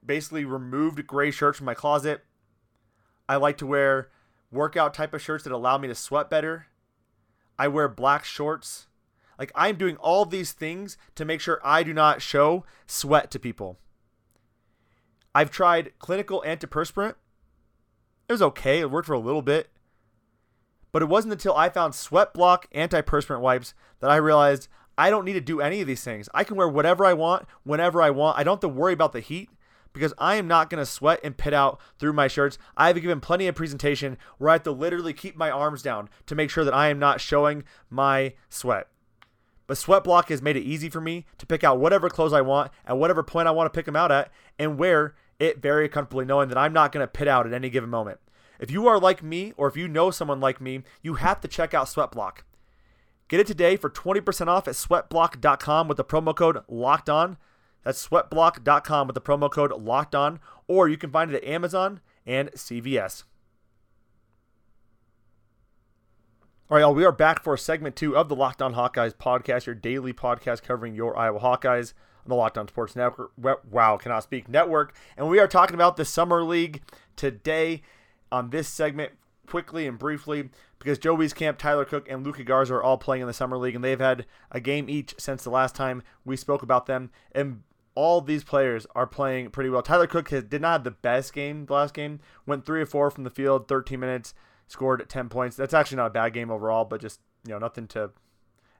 basically 0.05 0.45
removed 0.45 1.05
gray 1.05 1.31
shirts 1.31 1.57
from 1.57 1.65
my 1.65 1.73
closet. 1.73 2.23
I 3.27 3.35
like 3.35 3.57
to 3.57 3.67
wear 3.67 4.09
workout 4.53 4.93
type 4.93 5.13
of 5.13 5.21
shirts 5.21 5.43
that 5.43 5.51
allow 5.51 5.77
me 5.77 5.89
to 5.89 5.95
sweat 5.95 6.29
better. 6.29 6.67
I 7.57 7.67
wear 7.67 7.89
black 7.89 8.23
shorts. 8.23 8.87
Like 9.39 9.51
I'm 9.55 9.77
doing 9.77 9.95
all 9.97 10.25
these 10.25 10.51
things 10.51 10.97
to 11.15 11.23
make 11.23 11.39
sure 11.39 11.61
I 11.63 11.81
do 11.81 11.93
not 11.93 12.21
show 12.21 12.65
sweat 12.85 13.31
to 13.31 13.39
people. 13.39 13.79
I've 15.33 15.49
tried 15.49 15.93
clinical 15.97 16.43
antiperspirant. 16.45 17.15
It 18.27 18.33
was 18.33 18.41
okay. 18.41 18.79
It 18.79 18.91
worked 18.91 19.07
for 19.07 19.13
a 19.13 19.19
little 19.19 19.41
bit. 19.41 19.69
But 20.91 21.01
it 21.01 21.07
wasn't 21.07 21.33
until 21.33 21.55
I 21.55 21.69
found 21.69 21.95
Sweat 21.95 22.33
Block 22.33 22.67
antiperspirant 22.73 23.41
wipes 23.41 23.73
that 23.99 24.09
I 24.09 24.15
realized 24.17 24.67
I 24.97 25.09
don't 25.09 25.23
need 25.23 25.33
to 25.33 25.41
do 25.41 25.61
any 25.61 25.81
of 25.81 25.87
these 25.87 26.03
things. 26.03 26.27
I 26.33 26.43
can 26.43 26.57
wear 26.57 26.67
whatever 26.67 27.05
I 27.05 27.13
want, 27.13 27.45
whenever 27.63 28.01
I 28.01 28.09
want. 28.09 28.37
I 28.37 28.43
don't 28.43 28.55
have 28.55 28.61
to 28.61 28.67
worry 28.67 28.93
about 28.93 29.13
the 29.13 29.19
heat 29.19 29.49
because 29.93 30.13
I 30.17 30.35
am 30.35 30.47
not 30.47 30.69
going 30.69 30.81
to 30.81 30.85
sweat 30.85 31.19
and 31.23 31.37
pit 31.37 31.53
out 31.53 31.79
through 31.99 32.13
my 32.13 32.27
shirts. 32.27 32.57
I 32.75 32.87
have 32.87 33.01
given 33.01 33.21
plenty 33.21 33.47
of 33.47 33.55
presentation 33.55 34.17
where 34.39 34.49
I 34.49 34.53
have 34.53 34.63
to 34.63 34.71
literally 34.71 35.13
keep 35.13 35.37
my 35.37 35.49
arms 35.49 35.81
down 35.81 36.09
to 36.25 36.35
make 36.35 36.49
sure 36.49 36.65
that 36.65 36.73
I 36.73 36.89
am 36.89 36.99
not 36.99 37.21
showing 37.21 37.63
my 37.89 38.33
sweat. 38.49 38.87
But 39.69 39.77
Sweat 39.77 40.03
Block 40.03 40.29
has 40.29 40.41
made 40.41 40.57
it 40.57 40.63
easy 40.63 40.89
for 40.89 40.99
me 40.99 41.27
to 41.37 41.45
pick 41.45 41.63
out 41.63 41.79
whatever 41.79 42.09
clothes 42.09 42.33
I 42.33 42.41
want 42.41 42.71
at 42.87 42.97
whatever 42.97 43.21
point 43.21 43.47
I 43.47 43.51
want 43.51 43.71
to 43.71 43.77
pick 43.77 43.85
them 43.85 43.95
out 43.95 44.11
at 44.11 44.31
and 44.57 44.79
wear 44.79 45.13
it 45.37 45.61
very 45.61 45.87
comfortably, 45.87 46.25
knowing 46.25 46.49
that 46.49 46.57
I'm 46.57 46.73
not 46.73 46.91
going 46.91 47.03
to 47.03 47.07
pit 47.07 47.27
out 47.27 47.45
at 47.45 47.53
any 47.53 47.69
given 47.69 47.87
moment. 47.87 48.19
If 48.59 48.71
you 48.71 48.87
are 48.87 48.99
like 48.99 49.21
me, 49.21 49.53
or 49.57 49.67
if 49.67 49.77
you 49.77 49.87
know 49.87 50.09
someone 50.09 50.39
like 50.39 50.59
me, 50.59 50.81
you 51.03 51.13
have 51.13 51.39
to 51.41 51.47
check 51.47 51.75
out 51.75 51.85
Sweatblock. 51.85 52.39
Get 53.27 53.41
it 53.41 53.45
today 53.45 53.77
for 53.77 53.91
20% 53.91 54.47
off 54.47 54.67
at 54.67 54.73
sweatblock.com 54.73 55.87
with 55.87 55.97
the 55.97 56.03
promo 56.03 56.35
code 56.35 56.57
locked 56.67 57.07
on. 57.07 57.37
That's 57.83 58.07
sweatblock.com 58.07 59.05
with 59.05 59.13
the 59.13 59.21
promo 59.21 59.51
code 59.51 59.71
locked 59.71 60.15
on, 60.15 60.39
or 60.67 60.89
you 60.89 60.97
can 60.97 61.11
find 61.11 61.29
it 61.29 61.43
at 61.43 61.47
Amazon 61.47 61.99
and 62.25 62.49
CVS. 62.53 63.23
All 66.71 66.75
right, 66.75 66.81
y'all, 66.81 66.93
we 66.93 67.03
are 67.03 67.11
back 67.11 67.41
for 67.41 67.57
segment 67.57 67.95
two 67.95 68.15
of 68.15 68.29
the 68.29 68.35
Locked 68.35 68.61
On 68.61 68.75
Hawkeyes 68.75 69.15
podcast, 69.15 69.65
your 69.65 69.73
daily 69.73 70.13
podcast 70.13 70.61
covering 70.61 70.93
your 70.93 71.17
Iowa 71.17 71.39
Hawkeyes 71.39 71.93
on 72.23 72.29
the 72.29 72.35
Locked 72.35 72.59
On 72.59 72.67
Sports 72.67 72.95
Network. 72.95 73.31
Wow, 73.71 73.97
cannot 73.97 74.21
speak 74.21 74.47
network. 74.47 74.93
And 75.17 75.27
we 75.27 75.39
are 75.39 75.47
talking 75.47 75.73
about 75.73 75.97
the 75.97 76.05
Summer 76.05 76.43
League 76.43 76.83
today 77.15 77.81
on 78.31 78.51
this 78.51 78.67
segment 78.67 79.13
quickly 79.47 79.87
and 79.87 79.97
briefly 79.97 80.49
because 80.77 80.99
Joe 80.99 81.17
Wieskamp, 81.17 81.57
Tyler 81.57 81.85
Cook, 81.85 82.07
and 82.07 82.23
Luka 82.23 82.43
Garza 82.43 82.75
are 82.75 82.83
all 82.83 82.99
playing 82.99 83.21
in 83.21 83.27
the 83.27 83.33
Summer 83.33 83.57
League, 83.57 83.73
and 83.73 83.83
they've 83.83 83.99
had 83.99 84.27
a 84.51 84.59
game 84.59 84.91
each 84.91 85.15
since 85.17 85.43
the 85.43 85.49
last 85.49 85.73
time 85.73 86.03
we 86.23 86.37
spoke 86.37 86.61
about 86.61 86.85
them. 86.85 87.09
And 87.31 87.63
all 87.95 88.21
these 88.21 88.43
players 88.43 88.85
are 88.93 89.07
playing 89.07 89.49
pretty 89.49 89.71
well. 89.71 89.81
Tyler 89.81 90.05
Cook 90.05 90.29
has, 90.29 90.43
did 90.43 90.61
not 90.61 90.73
have 90.73 90.83
the 90.83 90.91
best 90.91 91.33
game 91.33 91.65
the 91.65 91.73
last 91.73 91.95
game, 91.95 92.19
went 92.45 92.67
3 92.67 92.81
or 92.81 92.85
4 92.85 93.09
from 93.09 93.23
the 93.23 93.31
field, 93.31 93.67
13 93.67 93.99
minutes 93.99 94.35
scored 94.69 95.07
10 95.09 95.29
points. 95.29 95.57
That's 95.57 95.73
actually 95.73 95.97
not 95.97 96.07
a 96.07 96.11
bad 96.11 96.33
game 96.33 96.49
overall, 96.49 96.85
but 96.85 97.01
just, 97.01 97.19
you 97.45 97.51
know, 97.51 97.59
nothing 97.59 97.87
to. 97.87 98.11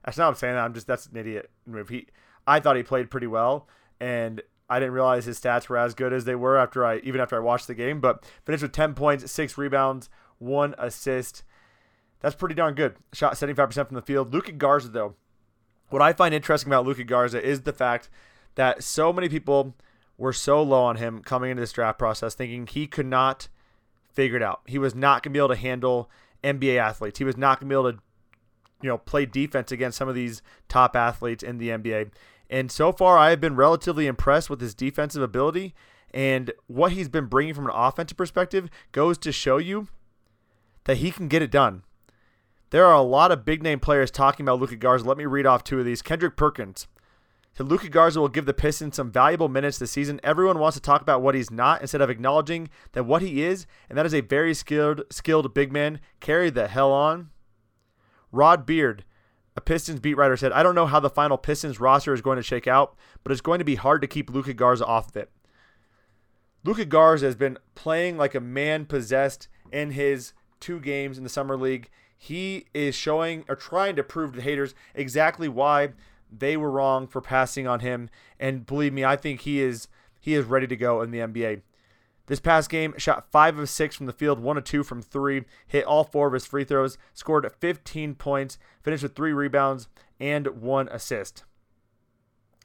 That's 0.04 0.16
not 0.16 0.28
I'm 0.28 0.34
saying 0.34 0.54
that. 0.54 0.64
I'm 0.64 0.72
just, 0.72 0.86
that's 0.86 1.06
an 1.06 1.16
idiot 1.16 1.50
move. 1.66 1.90
He, 1.90 2.06
I 2.46 2.60
thought 2.60 2.76
he 2.76 2.82
played 2.82 3.10
pretty 3.10 3.26
well, 3.26 3.68
and 4.00 4.40
I 4.70 4.78
didn't 4.78 4.94
realize 4.94 5.26
his 5.26 5.38
stats 5.38 5.68
were 5.68 5.76
as 5.76 5.92
good 5.94 6.14
as 6.14 6.24
they 6.24 6.34
were 6.34 6.56
after 6.56 6.86
I, 6.86 6.98
even 6.98 7.20
after 7.20 7.36
I 7.36 7.40
watched 7.40 7.66
the 7.66 7.74
game, 7.74 8.00
but 8.00 8.24
finished 8.46 8.62
with 8.62 8.72
10 8.72 8.94
points, 8.94 9.30
six 9.30 9.58
rebounds, 9.58 10.08
one 10.38 10.74
assist. 10.78 11.42
That's 12.20 12.36
pretty 12.36 12.54
darn 12.54 12.74
good. 12.74 12.96
Shot 13.12 13.34
75% 13.34 13.72
from 13.88 13.94
the 13.94 14.02
field. 14.02 14.32
Luka 14.32 14.52
Garza, 14.52 14.88
though, 14.88 15.16
what 15.88 16.00
I 16.00 16.12
find 16.12 16.32
interesting 16.32 16.70
about 16.70 16.86
Luka 16.86 17.04
Garza 17.04 17.44
is 17.44 17.62
the 17.62 17.72
fact 17.72 18.08
that 18.54 18.82
so 18.82 19.12
many 19.12 19.28
people 19.28 19.74
were 20.16 20.32
so 20.32 20.62
low 20.62 20.84
on 20.84 20.96
him 20.96 21.20
coming 21.20 21.50
into 21.50 21.60
this 21.60 21.72
draft 21.72 21.98
process, 21.98 22.34
thinking 22.34 22.66
he 22.66 22.86
could 22.86 23.06
not– 23.06 23.48
figured 24.12 24.42
out. 24.42 24.60
He 24.66 24.78
was 24.78 24.94
not 24.94 25.22
going 25.22 25.32
to 25.32 25.36
be 25.36 25.38
able 25.38 25.48
to 25.48 25.56
handle 25.56 26.10
NBA 26.42 26.76
athletes. 26.76 27.18
He 27.18 27.24
was 27.24 27.36
not 27.36 27.60
going 27.60 27.68
to 27.68 27.74
be 27.74 27.78
able 27.78 27.92
to, 27.92 27.98
you 28.82 28.88
know, 28.88 28.98
play 28.98 29.26
defense 29.26 29.72
against 29.72 29.98
some 29.98 30.08
of 30.08 30.14
these 30.14 30.42
top 30.68 30.96
athletes 30.96 31.42
in 31.42 31.58
the 31.58 31.68
NBA. 31.68 32.10
And 32.48 32.70
so 32.70 32.92
far, 32.92 33.16
I 33.16 33.30
have 33.30 33.40
been 33.40 33.56
relatively 33.56 34.06
impressed 34.06 34.50
with 34.50 34.60
his 34.60 34.74
defensive 34.74 35.22
ability. 35.22 35.74
And 36.12 36.52
what 36.66 36.92
he's 36.92 37.08
been 37.08 37.26
bringing 37.26 37.54
from 37.54 37.66
an 37.66 37.72
offensive 37.74 38.16
perspective 38.16 38.68
goes 38.92 39.16
to 39.18 39.30
show 39.30 39.58
you 39.58 39.88
that 40.84 40.98
he 40.98 41.10
can 41.10 41.28
get 41.28 41.42
it 41.42 41.50
done. 41.50 41.84
There 42.70 42.84
are 42.86 42.94
a 42.94 43.02
lot 43.02 43.32
of 43.32 43.44
big 43.44 43.62
name 43.62 43.80
players 43.80 44.10
talking 44.10 44.44
about 44.44 44.60
Luka 44.60 44.76
Garza. 44.76 45.04
Let 45.04 45.18
me 45.18 45.26
read 45.26 45.46
off 45.46 45.64
two 45.64 45.78
of 45.78 45.84
these. 45.84 46.02
Kendrick 46.02 46.36
Perkins 46.36 46.86
Luka 47.58 47.90
Garza 47.90 48.20
will 48.20 48.28
give 48.28 48.46
the 48.46 48.54
Pistons 48.54 48.96
some 48.96 49.10
valuable 49.12 49.48
minutes 49.48 49.78
this 49.78 49.90
season. 49.90 50.18
Everyone 50.22 50.58
wants 50.58 50.76
to 50.76 50.82
talk 50.82 51.02
about 51.02 51.20
what 51.20 51.34
he's 51.34 51.50
not 51.50 51.82
instead 51.82 52.00
of 52.00 52.08
acknowledging 52.08 52.70
that 52.92 53.04
what 53.04 53.20
he 53.20 53.42
is, 53.42 53.66
and 53.88 53.98
that 53.98 54.06
is 54.06 54.14
a 54.14 54.22
very 54.22 54.54
skilled 54.54 55.02
skilled 55.10 55.52
big 55.52 55.70
man. 55.70 56.00
Carry 56.20 56.48
the 56.48 56.68
hell 56.68 56.90
on. 56.90 57.30
Rod 58.32 58.64
Beard, 58.64 59.04
a 59.56 59.60
Pistons 59.60 60.00
beat 60.00 60.16
writer, 60.16 60.36
said, 60.36 60.52
I 60.52 60.62
don't 60.62 60.74
know 60.74 60.86
how 60.86 61.00
the 61.00 61.10
final 61.10 61.36
Pistons 61.36 61.80
roster 61.80 62.14
is 62.14 62.22
going 62.22 62.36
to 62.36 62.42
shake 62.42 62.66
out, 62.66 62.96
but 63.22 63.32
it's 63.32 63.40
going 63.40 63.58
to 63.58 63.64
be 63.64 63.74
hard 63.74 64.00
to 64.00 64.08
keep 64.08 64.30
Luka 64.30 64.54
Garza 64.54 64.86
off 64.86 65.08
of 65.08 65.16
it. 65.16 65.30
Luka 66.64 66.84
Garza 66.84 67.26
has 67.26 67.34
been 67.34 67.58
playing 67.74 68.16
like 68.16 68.34
a 68.34 68.40
man 68.40 68.86
possessed 68.86 69.48
in 69.72 69.90
his 69.90 70.32
two 70.60 70.78
games 70.78 71.18
in 71.18 71.24
the 71.24 71.30
Summer 71.30 71.56
League. 71.56 71.90
He 72.16 72.66
is 72.74 72.94
showing 72.94 73.44
or 73.48 73.56
trying 73.56 73.96
to 73.96 74.04
prove 74.04 74.34
to 74.34 74.42
haters 74.42 74.74
exactly 74.94 75.48
why 75.48 75.90
they 76.30 76.56
were 76.56 76.70
wrong 76.70 77.06
for 77.06 77.20
passing 77.20 77.66
on 77.66 77.80
him. 77.80 78.10
And 78.38 78.66
believe 78.66 78.92
me, 78.92 79.04
I 79.04 79.16
think 79.16 79.40
he 79.40 79.60
is 79.60 79.88
he 80.20 80.34
is 80.34 80.44
ready 80.44 80.66
to 80.66 80.76
go 80.76 81.00
in 81.02 81.10
the 81.10 81.18
NBA. 81.18 81.62
This 82.26 82.40
past 82.40 82.70
game, 82.70 82.94
shot 82.96 83.30
5 83.32 83.58
of 83.58 83.68
6 83.68 83.96
from 83.96 84.06
the 84.06 84.12
field, 84.12 84.38
1 84.38 84.56
of 84.56 84.62
2 84.62 84.84
from 84.84 85.02
3, 85.02 85.42
hit 85.66 85.84
all 85.84 86.04
4 86.04 86.28
of 86.28 86.32
his 86.34 86.46
free 86.46 86.62
throws, 86.62 86.96
scored 87.12 87.50
15 87.58 88.14
points, 88.14 88.56
finished 88.82 89.02
with 89.02 89.16
3 89.16 89.32
rebounds, 89.32 89.88
and 90.20 90.46
1 90.46 90.88
assist. 90.90 91.42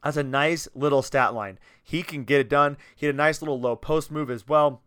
That's 0.03 0.17
a 0.17 0.23
nice 0.23 0.67
little 0.75 1.01
stat 1.01 1.33
line. 1.33 1.57
He 1.81 2.03
can 2.03 2.25
get 2.25 2.41
it 2.41 2.49
done. 2.49 2.77
He 2.95 3.07
had 3.07 3.15
a 3.15 3.17
nice 3.17 3.41
little 3.41 3.59
low 3.59 3.75
post 3.75 4.11
move 4.11 4.29
as 4.29 4.47
well. 4.47 4.83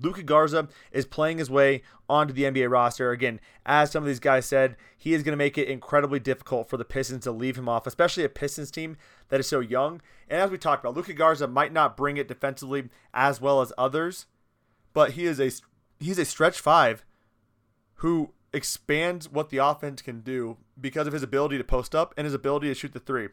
Luka 0.00 0.22
Garza 0.22 0.68
is 0.92 1.06
playing 1.06 1.38
his 1.38 1.50
way 1.50 1.82
onto 2.08 2.32
the 2.32 2.44
NBA 2.44 2.70
roster. 2.70 3.10
Again, 3.10 3.40
as 3.64 3.90
some 3.90 4.02
of 4.02 4.06
these 4.06 4.20
guys 4.20 4.46
said, 4.46 4.76
he 4.96 5.14
is 5.14 5.22
going 5.22 5.32
to 5.32 5.36
make 5.36 5.56
it 5.56 5.68
incredibly 5.68 6.18
difficult 6.18 6.68
for 6.68 6.76
the 6.76 6.84
Pistons 6.84 7.24
to 7.24 7.32
leave 7.32 7.56
him 7.56 7.68
off, 7.68 7.86
especially 7.86 8.24
a 8.24 8.28
Pistons 8.28 8.70
team 8.70 8.96
that 9.28 9.40
is 9.40 9.46
so 9.46 9.60
young. 9.60 10.00
And 10.28 10.40
as 10.40 10.50
we 10.50 10.58
talked 10.58 10.84
about, 10.84 10.96
Luka 10.96 11.12
Garza 11.12 11.46
might 11.46 11.72
not 11.72 11.96
bring 11.96 12.16
it 12.16 12.28
defensively 12.28 12.88
as 13.12 13.40
well 13.40 13.60
as 13.60 13.72
others, 13.78 14.26
but 14.92 15.12
he 15.12 15.24
is 15.24 15.40
a 15.40 15.50
he's 15.98 16.18
a 16.18 16.24
stretch 16.24 16.60
five 16.60 17.04
who 17.96 18.32
expands 18.52 19.30
what 19.30 19.50
the 19.50 19.58
offense 19.58 20.00
can 20.02 20.20
do 20.20 20.56
because 20.80 21.06
of 21.06 21.12
his 21.12 21.22
ability 21.22 21.58
to 21.58 21.64
post 21.64 21.94
up 21.94 22.14
and 22.16 22.24
his 22.24 22.34
ability 22.34 22.68
to 22.68 22.74
shoot 22.74 22.92
the 22.92 23.00
three. 23.00 23.28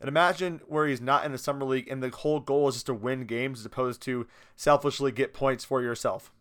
And 0.00 0.08
imagine 0.08 0.60
where 0.66 0.86
he's 0.86 1.00
not 1.00 1.24
in 1.24 1.32
the 1.32 1.38
summer 1.38 1.64
league 1.64 1.88
and 1.88 2.02
the 2.02 2.10
whole 2.10 2.40
goal 2.40 2.68
is 2.68 2.74
just 2.74 2.86
to 2.86 2.94
win 2.94 3.24
games 3.24 3.60
as 3.60 3.66
opposed 3.66 4.02
to 4.02 4.26
selfishly 4.56 5.12
get 5.12 5.32
points 5.32 5.64
for 5.64 5.80
yourself. 5.80 6.32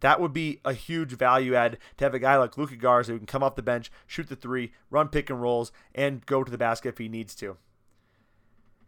That 0.00 0.20
would 0.20 0.32
be 0.32 0.60
a 0.64 0.72
huge 0.72 1.12
value 1.12 1.54
add 1.54 1.78
to 1.96 2.04
have 2.04 2.14
a 2.14 2.18
guy 2.18 2.36
like 2.36 2.56
Luka 2.56 2.76
Garza 2.76 3.12
who 3.12 3.18
can 3.18 3.26
come 3.26 3.42
off 3.42 3.56
the 3.56 3.62
bench, 3.62 3.90
shoot 4.06 4.28
the 4.28 4.36
three, 4.36 4.72
run 4.90 5.08
pick 5.08 5.30
and 5.30 5.42
rolls, 5.42 5.72
and 5.94 6.24
go 6.26 6.44
to 6.44 6.50
the 6.50 6.58
basket 6.58 6.90
if 6.90 6.98
he 6.98 7.08
needs 7.08 7.34
to. 7.36 7.56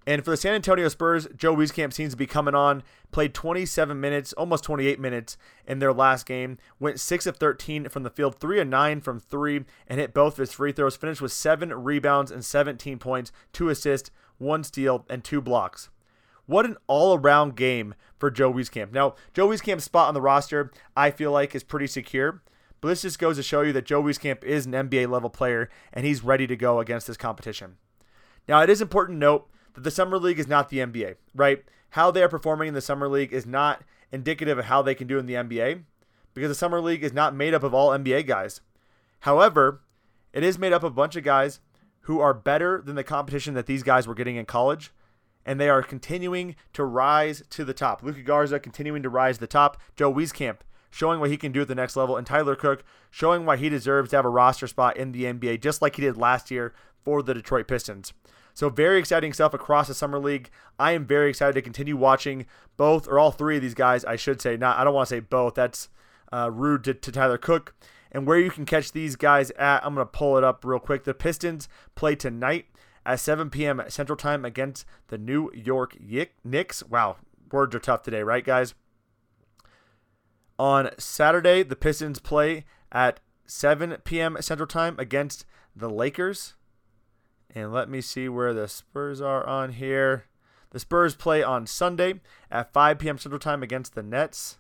And 0.07 0.25
for 0.25 0.31
the 0.31 0.37
San 0.37 0.55
Antonio 0.55 0.89
Spurs, 0.89 1.29
Joe 1.37 1.55
Wieskamp 1.55 1.93
seems 1.93 2.13
to 2.13 2.17
be 2.17 2.27
coming 2.27 2.55
on. 2.55 2.83
Played 3.13 3.35
27 3.35 4.01
minutes, 4.01 4.33
almost 4.33 4.65
28 4.65 4.99
minutes 4.99 5.37
in 5.67 5.79
their 5.79 5.93
last 5.93 6.27
game. 6.27 6.59
Went 6.79 6.99
6 6.99 7.27
of 7.27 7.37
13 7.37 7.89
from 7.89 8.03
the 8.03 8.11
field, 8.11 8.41
3 8.41 8.61
of 8.61 8.69
9 8.69 9.01
from 9.03 9.21
3, 9.21 9.65
and 9.87 10.01
hit 10.01 10.15
both 10.15 10.35
of 10.35 10.39
his 10.39 10.53
free 10.53 10.73
throws. 10.73 10.97
Finished 10.97 11.21
with 11.21 11.33
7 11.33 11.73
rebounds 11.75 12.31
and 12.31 12.45
17 12.45 12.99
points, 12.99 13.31
2 13.53 13.69
assists, 13.69 14.11
1 14.39 14.65
steal, 14.65 15.05
and 15.11 15.23
2 15.23 15.41
blocks. 15.41 15.91
What 16.47 16.65
an 16.65 16.79
all 16.87 17.17
around 17.17 17.55
game 17.55 17.95
for 18.19 18.31
Joe 18.31 18.53
Wieskamp. 18.53 18.93
Now, 18.93 19.15
Joe 19.35 19.49
Wieskamp's 19.49 19.85
spot 19.85 20.09
on 20.09 20.15
the 20.15 20.21
roster, 20.21 20.73
I 20.97 21.11
feel 21.11 21.31
like, 21.31 21.55
is 21.55 21.63
pretty 21.63 21.87
secure. 21.87 22.43
But 22.81 22.89
this 22.89 23.03
just 23.03 23.19
goes 23.19 23.37
to 23.37 23.43
show 23.43 23.61
you 23.61 23.73
that 23.75 23.85
Joe 23.85 24.03
Wieskamp 24.03 24.43
is 24.43 24.67
an 24.67 24.73
NBA 24.73 25.09
level 25.09 25.31
player 25.31 25.69
and 25.93 26.07
he's 26.07 26.25
ready 26.25 26.47
to 26.47 26.57
go 26.57 26.81
against 26.81 27.07
this 27.07 27.17
competition. 27.17 27.77
Now, 28.49 28.63
it 28.63 28.71
is 28.71 28.81
important 28.81 29.17
to 29.17 29.21
note 29.21 29.51
that 29.75 29.85
the 29.85 29.91
Summer 29.91 30.19
League 30.19 30.39
is 30.39 30.49
not 30.49 30.69
the 30.69 30.79
NBA, 30.79 31.17
right? 31.35 31.65
How 31.91 32.11
they 32.11 32.23
are 32.23 32.29
performing 32.29 32.69
in 32.69 32.75
the 32.75 32.81
Summer 32.81 33.09
League 33.09 33.33
is 33.33 33.47
not 33.47 33.83
indicative 34.13 34.59
of 34.59 34.67
how 34.67 34.83
they 34.83 34.95
can 34.95 35.07
do 35.07 35.19
in 35.19 35.27
the 35.27 35.35
NBA 35.35 35.83
because 36.35 36.49
the 36.49 36.55
Summer 36.55 36.81
League 36.81 37.05
is 37.05 37.13
not 37.13 37.35
made 37.35 37.55
up 37.55 37.63
of 37.63 37.75
all 37.75 37.91
NBA 37.91 38.27
guys. 38.27 38.61
However, 39.21 39.81
it 40.33 40.43
is 40.43 40.59
made 40.59 40.73
up 40.73 40.83
of 40.83 40.93
a 40.93 40.95
bunch 40.95 41.17
of 41.17 41.25
guys 41.25 41.61
who 42.03 42.21
are 42.21 42.35
better 42.35 42.81
than 42.85 42.97
the 42.97 43.05
competition 43.05 43.55
that 43.55 43.67
these 43.67 43.83
guys 43.83 44.07
were 44.07 44.15
getting 44.15 44.37
in 44.37 44.47
college, 44.47 44.93
and 45.45 45.61
they 45.61 45.69
are 45.69 45.83
continuing 45.83 46.57
to 46.73 46.85
rise 46.85 47.43
to 47.51 47.65
the 47.65 47.75
top. 47.75 48.03
Luka 48.03 48.23
Garza 48.23 48.59
continuing 48.59 49.03
to 49.03 49.09
rise 49.09 49.37
to 49.37 49.41
the 49.41 49.47
top. 49.47 49.81
Joe 49.97 50.13
Wieskamp 50.13 50.59
showing 50.91 51.21
what 51.21 51.31
he 51.31 51.37
can 51.37 51.53
do 51.53 51.63
at 51.63 51.69
the 51.69 51.75
next 51.75 51.97
level, 51.97 52.17
and 52.17 52.27
Tyler 52.27 52.57
Cook 52.57 52.85
showing 53.11 53.45
why 53.45 53.57
he 53.57 53.69
deserves 53.69 54.11
to 54.11 54.17
have 54.17 54.25
a 54.25 54.31
roster 54.31 54.67
spot 54.67 54.97
in 54.97 55.13
the 55.13 55.25
NBA, 55.25 55.61
just 55.61 55.83
like 55.83 55.97
he 55.97 56.03
did 56.03 56.17
last 56.17 56.51
year 56.51 56.75
for 57.05 57.23
the 57.23 57.35
Detroit 57.35 57.69
Pistons. 57.69 58.13
So 58.55 58.69
very 58.69 58.99
exciting 58.99 59.33
stuff 59.33 59.55
across 59.55 59.89
the 59.89 59.95
summer 59.95 60.19
league. 60.19 60.51
I 60.79 60.93
am 60.93 61.07
very 61.07 61.31
excited 61.31 61.55
to 61.55 61.63
continue 61.63 61.97
watching 61.97 62.47
both 62.77 63.09
or 63.09 63.19
all 63.19 63.31
three 63.31 63.57
of 63.57 63.63
these 63.63 63.75
guys. 63.75 64.05
I 64.05 64.17
should 64.17 64.41
say 64.41 64.57
not. 64.57 64.79
I 64.79 64.85
don't 64.85 64.95
want 64.95 65.09
to 65.09 65.15
say 65.15 65.21
both. 65.21 65.55
That's 65.55 65.89
uh, 66.33 66.51
rude 66.53 66.85
to, 66.85 66.95
to 66.95 67.13
Tyler 67.13 67.39
Cook. 67.39 67.75
And 68.13 68.27
where 68.27 68.39
you 68.39 68.51
can 68.51 68.67
catch 68.67 68.93
these 68.93 69.17
guys 69.17 69.51
at, 69.53 69.85
I'm 69.85 69.95
to 69.95 70.07
pull 70.07 70.37
it 70.37 70.45
up 70.45 70.65
real 70.65 70.81
quick. 70.81 71.05
The 71.05 71.15
Pistons 71.15 71.69
play 71.95 72.17
tonight 72.17 72.67
at 73.07 73.21
7 73.21 73.51
p.m. 73.51 73.83
Central 73.89 74.17
Time 74.17 74.45
against 74.45 74.85
the 75.09 75.19
New 75.19 75.51
York 75.55 75.97
Knicks. 76.45 76.83
Wow, 76.85 77.17
words 77.53 77.75
are 77.75 77.81
tough 77.81 78.03
today, 78.03 78.23
right, 78.23 78.45
guys? 78.45 78.75
On 80.59 80.91
Saturday, 80.99 81.63
the 81.63 81.77
Pistons 81.77 82.19
play 82.19 82.65
at 82.93 83.21
7 83.47 83.97
p.m. 84.05 84.37
Central 84.41 84.67
Time 84.67 84.97
against 84.99 85.45
the 85.75 85.89
Lakers. 85.89 86.55
And 87.55 87.73
let 87.73 87.89
me 87.89 88.01
see 88.01 88.29
where 88.29 88.55
the 88.55 88.69
Spurs 88.69 89.21
are 89.21 89.47
on 89.47 89.73
here. 89.73 90.25
The 90.71 90.79
Spurs 90.79 91.17
play 91.17 91.43
on 91.43 91.67
Sunday 91.67 92.21
at 92.51 92.73
5 92.73 92.99
p.m. 92.99 93.19
Central 93.19 93.41
Time 93.41 93.63
against 93.63 93.95
the 93.95 94.03
Nets. 94.03 94.59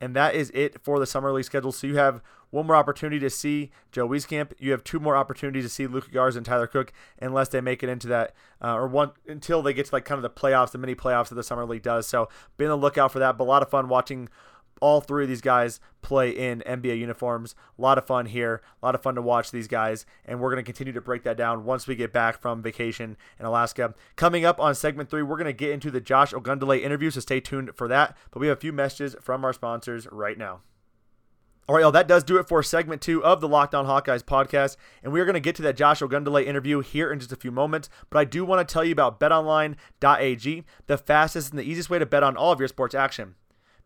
And 0.00 0.16
that 0.16 0.34
is 0.34 0.50
it 0.54 0.82
for 0.82 0.98
the 0.98 1.06
Summer 1.06 1.30
League 1.30 1.44
schedule. 1.44 1.72
So 1.72 1.86
you 1.86 1.98
have 1.98 2.22
one 2.48 2.66
more 2.66 2.76
opportunity 2.76 3.18
to 3.20 3.28
see 3.28 3.70
Joe 3.92 4.08
Wieskamp. 4.08 4.52
You 4.58 4.70
have 4.70 4.82
two 4.82 4.98
more 4.98 5.14
opportunities 5.14 5.64
to 5.64 5.68
see 5.68 5.86
Luka 5.86 6.10
Garza 6.10 6.38
and 6.38 6.46
Tyler 6.46 6.66
Cook, 6.66 6.92
unless 7.20 7.48
they 7.48 7.60
make 7.60 7.82
it 7.82 7.90
into 7.90 8.08
that, 8.08 8.34
uh, 8.62 8.74
or 8.74 8.88
one 8.88 9.12
until 9.28 9.60
they 9.60 9.74
get 9.74 9.86
to 9.86 9.94
like 9.94 10.06
kind 10.06 10.18
of 10.18 10.22
the 10.22 10.30
playoffs, 10.30 10.70
the 10.70 10.78
mini 10.78 10.94
playoffs 10.94 11.28
that 11.28 11.34
the 11.34 11.42
Summer 11.42 11.66
League 11.66 11.82
does. 11.82 12.06
So 12.06 12.30
be 12.56 12.64
on 12.64 12.70
the 12.70 12.76
lookout 12.78 13.12
for 13.12 13.18
that. 13.18 13.36
But 13.36 13.44
a 13.44 13.46
lot 13.46 13.62
of 13.62 13.68
fun 13.68 13.88
watching 13.88 14.30
all 14.80 15.00
three 15.00 15.24
of 15.24 15.28
these 15.28 15.40
guys 15.40 15.80
play 16.02 16.30
in 16.30 16.62
NBA 16.66 16.98
uniforms. 16.98 17.54
A 17.78 17.82
lot 17.82 17.98
of 17.98 18.06
fun 18.06 18.26
here. 18.26 18.62
A 18.82 18.86
lot 18.86 18.94
of 18.94 19.02
fun 19.02 19.14
to 19.14 19.22
watch 19.22 19.50
these 19.50 19.68
guys. 19.68 20.06
And 20.24 20.40
we're 20.40 20.50
going 20.50 20.62
to 20.62 20.66
continue 20.66 20.92
to 20.92 21.00
break 21.00 21.22
that 21.24 21.36
down 21.36 21.64
once 21.64 21.86
we 21.86 21.94
get 21.94 22.12
back 22.12 22.40
from 22.40 22.62
vacation 22.62 23.16
in 23.38 23.46
Alaska. 23.46 23.94
Coming 24.16 24.44
up 24.44 24.58
on 24.58 24.74
segment 24.74 25.10
three, 25.10 25.22
we're 25.22 25.36
going 25.36 25.44
to 25.46 25.52
get 25.52 25.70
into 25.70 25.90
the 25.90 26.00
Josh 26.00 26.32
Ogundele 26.32 26.82
interview, 26.82 27.10
so 27.10 27.20
stay 27.20 27.40
tuned 27.40 27.70
for 27.74 27.88
that. 27.88 28.16
But 28.30 28.40
we 28.40 28.48
have 28.48 28.58
a 28.58 28.60
few 28.60 28.72
messages 28.72 29.14
from 29.20 29.44
our 29.44 29.52
sponsors 29.52 30.08
right 30.10 30.38
now. 30.38 30.60
All 31.70 31.76
right, 31.76 31.82
y'all, 31.82 31.92
that 31.92 32.08
does 32.08 32.24
do 32.24 32.36
it 32.38 32.48
for 32.48 32.64
segment 32.64 33.00
two 33.00 33.22
of 33.24 33.40
the 33.40 33.46
Locked 33.46 33.76
On 33.76 33.86
Hawkeyes 33.86 34.24
podcast. 34.24 34.76
And 35.04 35.12
we 35.12 35.20
are 35.20 35.24
going 35.24 35.34
to 35.34 35.40
get 35.40 35.54
to 35.54 35.62
that 35.62 35.76
Josh 35.76 36.00
Ogundele 36.00 36.44
interview 36.44 36.80
here 36.80 37.12
in 37.12 37.20
just 37.20 37.30
a 37.30 37.36
few 37.36 37.52
moments. 37.52 37.88
But 38.10 38.18
I 38.18 38.24
do 38.24 38.44
want 38.44 38.66
to 38.66 38.72
tell 38.72 38.84
you 38.84 38.90
about 38.90 39.20
betonline.ag, 39.20 40.64
the 40.88 40.98
fastest 40.98 41.50
and 41.50 41.58
the 41.60 41.62
easiest 41.62 41.88
way 41.88 42.00
to 42.00 42.06
bet 42.06 42.24
on 42.24 42.36
all 42.36 42.50
of 42.50 42.58
your 42.58 42.66
sports 42.66 42.92
action. 42.92 43.36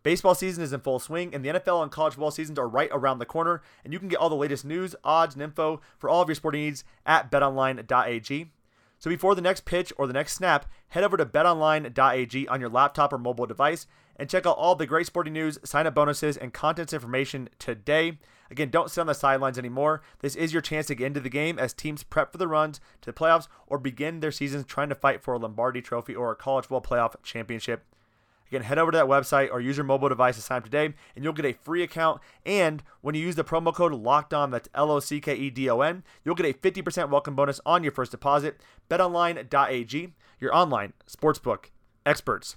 Baseball 0.04 0.34
season 0.34 0.62
is 0.62 0.73
in 0.75 0.80
full 0.80 0.99
swing, 0.99 1.34
and 1.34 1.42
the 1.42 1.49
NFL 1.49 1.82
and 1.82 1.90
college 1.90 2.12
football 2.12 2.30
seasons 2.30 2.58
are 2.58 2.68
right 2.68 2.90
around 2.92 3.18
the 3.18 3.26
corner. 3.26 3.62
And 3.82 3.92
you 3.92 3.99
can 3.99 4.08
get 4.08 4.18
all 4.18 4.28
the 4.28 4.37
latest 4.37 4.64
news, 4.64 4.94
odds, 5.02 5.34
and 5.34 5.42
info 5.42 5.80
for 5.99 6.11
all 6.11 6.20
of 6.20 6.28
your 6.28 6.34
sporting 6.34 6.61
needs 6.61 6.84
at 7.06 7.30
betonline.ag. 7.30 8.50
So 8.99 9.11
before 9.11 9.34
the 9.34 9.40
next 9.40 9.64
pitch 9.64 9.94
or 9.96 10.06
the 10.06 10.12
next 10.12 10.34
snap, 10.34 10.66
head 10.88 11.04
over 11.04 11.16
to 11.16 11.25
betonline.ag 11.25 12.49
on 12.49 12.61
your 12.61 12.68
laptop 12.68 13.14
or 13.14 13.18
mobile 13.18 13.46
device 13.46 13.87
and 14.16 14.28
check 14.28 14.46
out 14.46 14.58
all 14.58 14.75
the 14.75 14.87
great 14.87 15.06
sporting 15.06 15.32
news, 15.32 15.58
sign 15.64 15.87
up 15.87 15.94
bonuses, 15.94 16.37
and 16.37 16.52
contents 16.52 16.92
information 16.92 17.49
today. 17.58 18.18
Again, 18.50 18.68
don't 18.68 18.90
sit 18.90 19.00
on 19.00 19.06
the 19.06 19.14
sidelines 19.14 19.58
anymore. 19.58 20.02
This 20.20 20.37
is 20.37 20.52
your 20.52 20.62
chance 20.62 20.87
to 20.88 20.94
get 20.94 21.06
into 21.06 21.20
the 21.20 21.30
game 21.30 21.58
as 21.58 21.73
teams 21.73 22.02
prep 22.02 22.30
for 22.30 22.38
the 22.38 22.46
runs 22.46 22.78
to 23.00 23.11
the 23.11 23.18
playoffs 23.18 23.49
or 23.66 23.78
begin 23.78 24.20
their 24.20 24.30
seasons 24.30 24.66
trying 24.66 24.90
to 24.90 24.94
fight 24.94 25.23
for 25.23 25.32
a 25.32 25.38
Lombardi 25.38 25.80
trophy 25.80 26.14
or 26.14 26.30
a 26.30 26.37
college 26.37 26.66
football 26.66 26.82
playoff 26.82 27.14
championship. 27.23 27.84
Again, 28.54 28.66
head 28.66 28.78
over 28.78 28.92
to 28.92 28.99
that 28.99 29.06
website 29.06 29.50
or 29.50 29.61
use 29.61 29.76
your 29.76 29.82
mobile 29.82 30.08
device 30.08 30.37
to 30.37 30.40
sign 30.40 30.58
up 30.58 30.64
today, 30.64 30.94
and 31.16 31.25
you'll 31.25 31.32
get 31.32 31.44
a 31.44 31.54
free 31.54 31.82
account. 31.82 32.20
And 32.46 32.84
when 33.00 33.16
you 33.16 33.20
use 33.20 33.34
the 33.34 33.42
promo 33.42 33.75
code 33.75 33.92
Locked 33.92 34.32
On, 34.32 34.52
that's 34.52 34.68
L 34.76 34.92
O 34.92 35.00
C 35.00 35.20
K 35.20 35.34
E 35.34 35.50
D 35.50 35.68
O 35.68 35.80
N, 35.80 36.04
you'll 36.25 36.37
get 36.37 36.46
a 36.46 36.56
50% 36.56 37.11
welcome 37.11 37.34
bonus 37.34 37.61
on 37.66 37.82
your 37.82 37.90
first 37.90 38.12
deposit. 38.12 38.61
BetOnline.ag, 38.88 40.12
your 40.38 40.54
online 40.54 40.92
sportsbook 41.11 41.70
experts. 42.06 42.54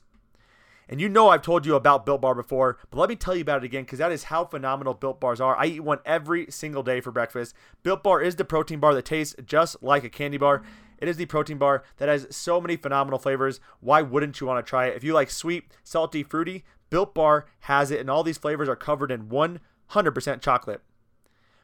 And 0.88 1.02
you 1.02 1.10
know 1.10 1.30
I've 1.30 1.42
told 1.42 1.66
you 1.66 1.74
about 1.74 2.06
Built 2.06 2.22
Bar 2.22 2.36
before, 2.36 2.78
but 2.92 3.00
let 3.00 3.10
me 3.10 3.16
tell 3.16 3.36
you 3.36 3.42
about 3.42 3.64
it 3.64 3.66
again 3.66 3.84
because 3.84 3.98
that 3.98 4.12
is 4.12 4.26
how 4.26 4.46
phenomenal 4.46 4.94
Built 4.94 5.20
Bars 5.20 5.42
are. 5.42 5.58
I 5.58 5.66
eat 5.66 5.84
one 5.84 6.00
every 6.06 6.46
single 6.52 6.84
day 6.84 7.02
for 7.02 7.12
breakfast. 7.12 7.56
Built 7.82 8.04
Bar 8.04 8.22
is 8.22 8.36
the 8.36 8.46
protein 8.46 8.80
bar 8.80 8.94
that 8.94 9.06
tastes 9.06 9.36
just 9.44 9.82
like 9.82 10.04
a 10.04 10.10
candy 10.10 10.38
bar. 10.38 10.62
It 11.00 11.08
is 11.08 11.18
the 11.18 11.26
protein 11.26 11.58
bar 11.58 11.84
that 11.98 12.10
has 12.10 12.28
so 12.30 12.60
many 12.60 12.76
phenomenal 12.76 13.20
flavors. 13.20 13.60
Why 13.80 14.02
wouldn't 14.02 14.40
you 14.40 14.48
want 14.48 14.66
to 14.66 14.70
try 14.70 14.88
it? 14.88 14.96
If 14.96 15.04
you 15.04 15.14
like 15.14 15.30
sweet, 15.30 15.66
salty, 15.84 16.24
fruity, 16.24 16.64
Built 16.90 17.14
Bar 17.14 17.46
has 17.62 17.92
it, 17.92 18.00
and 18.00 18.10
all 18.10 18.24
these 18.24 18.38
flavors 18.38 18.70
are 18.70 18.76
covered 18.76 19.12
in 19.12 19.28
100% 19.28 20.42
chocolate. 20.42 20.82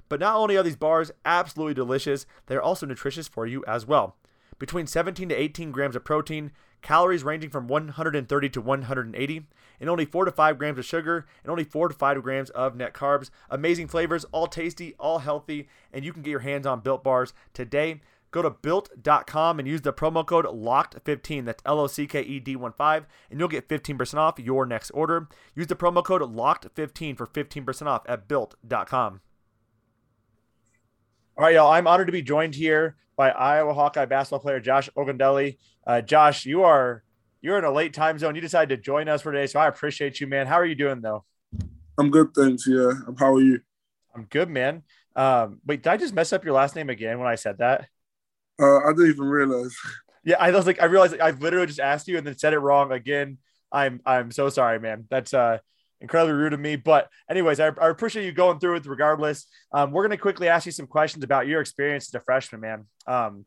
But 0.09 0.19
not 0.19 0.35
only 0.35 0.57
are 0.57 0.63
these 0.63 0.75
bars 0.75 1.11
absolutely 1.25 1.73
delicious, 1.73 2.25
they're 2.45 2.61
also 2.61 2.85
nutritious 2.85 3.27
for 3.27 3.47
you 3.47 3.63
as 3.65 3.87
well. 3.87 4.17
Between 4.59 4.85
17 4.85 5.29
to 5.29 5.35
18 5.35 5.71
grams 5.71 5.95
of 5.95 6.03
protein, 6.03 6.51
calories 6.81 7.23
ranging 7.23 7.49
from 7.49 7.67
130 7.67 8.49
to 8.49 8.61
180, 8.61 9.47
and 9.79 9.89
only 9.89 10.05
4 10.05 10.25
to 10.25 10.31
5 10.31 10.57
grams 10.57 10.77
of 10.77 10.85
sugar, 10.85 11.25
and 11.41 11.49
only 11.49 11.63
4 11.63 11.87
to 11.87 11.95
5 11.95 12.21
grams 12.21 12.49
of 12.51 12.75
net 12.75 12.93
carbs. 12.93 13.29
Amazing 13.49 13.87
flavors, 13.87 14.25
all 14.25 14.47
tasty, 14.47 14.93
all 14.99 15.19
healthy, 15.19 15.67
and 15.91 16.05
you 16.05 16.13
can 16.13 16.21
get 16.21 16.31
your 16.31 16.41
hands 16.41 16.67
on 16.67 16.81
Built 16.81 17.03
Bars 17.03 17.33
today. 17.53 18.01
Go 18.33 18.41
to 18.41 18.49
built.com 18.49 19.59
and 19.59 19.67
use 19.67 19.81
the 19.81 19.93
promo 19.93 20.25
code 20.25 20.45
LOCKED15. 20.45 21.45
That's 21.45 21.61
L 21.67 21.79
O 21.79 21.85
C 21.85 22.07
K 22.07 22.19
E 22.23 22.39
D 22.39 22.55
1 22.55 22.73
5, 22.73 23.05
and 23.29 23.39
you'll 23.39 23.47
get 23.47 23.69
15% 23.69 24.15
off 24.15 24.39
your 24.39 24.65
next 24.65 24.89
order. 24.89 25.29
Use 25.55 25.67
the 25.67 25.75
promo 25.75 26.03
code 26.03 26.23
LOCKED15 26.23 27.15
for 27.15 27.27
15% 27.27 27.85
off 27.85 28.01
at 28.07 28.27
built.com. 28.27 29.21
All 31.37 31.43
right, 31.43 31.53
y'all. 31.53 31.71
I'm 31.71 31.85
honored 31.85 32.07
to 32.07 32.11
be 32.11 32.23
joined 32.23 32.55
here 32.55 32.95
by 33.15 33.29
Iowa 33.29 33.75
Hawkeye 33.75 34.05
basketball 34.05 34.39
player 34.39 34.59
Josh 34.59 34.89
Ogundele. 34.97 35.57
Uh, 35.85 36.01
Josh, 36.01 36.47
you 36.47 36.63
are 36.63 37.03
you're 37.41 37.59
in 37.59 37.65
a 37.65 37.71
late 37.71 37.93
time 37.93 38.17
zone. 38.17 38.33
You 38.33 38.41
decided 38.41 38.75
to 38.75 38.81
join 38.81 39.07
us 39.07 39.21
for 39.21 39.31
today, 39.31 39.45
so 39.45 39.59
I 39.59 39.67
appreciate 39.67 40.19
you, 40.19 40.25
man. 40.25 40.47
How 40.47 40.55
are 40.55 40.65
you 40.65 40.73
doing 40.73 41.01
though? 41.01 41.23
I'm 41.99 42.09
good, 42.09 42.33
thanks. 42.33 42.65
Yeah, 42.65 42.93
how 43.19 43.35
are 43.35 43.41
you? 43.41 43.59
I'm 44.15 44.23
good, 44.23 44.49
man. 44.49 44.81
Um, 45.15 45.59
wait, 45.67 45.83
did 45.83 45.91
I 45.91 45.97
just 45.97 46.15
mess 46.15 46.33
up 46.33 46.43
your 46.43 46.55
last 46.55 46.75
name 46.75 46.89
again 46.89 47.19
when 47.19 47.27
I 47.27 47.35
said 47.35 47.59
that? 47.59 47.89
Uh, 48.61 48.79
I 48.79 48.91
didn't 48.91 49.09
even 49.09 49.25
realize. 49.25 49.75
Yeah, 50.23 50.37
I 50.39 50.51
was 50.51 50.65
like, 50.65 50.81
I 50.81 50.85
realized 50.85 51.19
I 51.19 51.31
literally 51.31 51.67
just 51.67 51.79
asked 51.79 52.07
you 52.07 52.17
and 52.17 52.25
then 52.25 52.37
said 52.37 52.53
it 52.53 52.59
wrong 52.59 52.91
again. 52.91 53.37
I'm 53.71 54.01
I'm 54.05 54.31
so 54.31 54.49
sorry, 54.49 54.79
man. 54.79 55.05
That's 55.09 55.33
uh 55.33 55.57
incredibly 55.99 56.33
rude 56.33 56.53
of 56.53 56.59
me. 56.59 56.75
But 56.75 57.09
anyways, 57.29 57.59
I, 57.59 57.67
I 57.81 57.89
appreciate 57.89 58.25
you 58.25 58.31
going 58.31 58.59
through 58.59 58.75
it 58.75 58.85
regardless. 58.85 59.47
Um, 59.71 59.91
we're 59.91 60.03
gonna 60.03 60.17
quickly 60.17 60.47
ask 60.47 60.65
you 60.65 60.71
some 60.71 60.87
questions 60.87 61.23
about 61.23 61.47
your 61.47 61.61
experience 61.61 62.07
as 62.09 62.13
a 62.13 62.19
freshman, 62.19 62.61
man. 62.61 62.85
Um, 63.07 63.45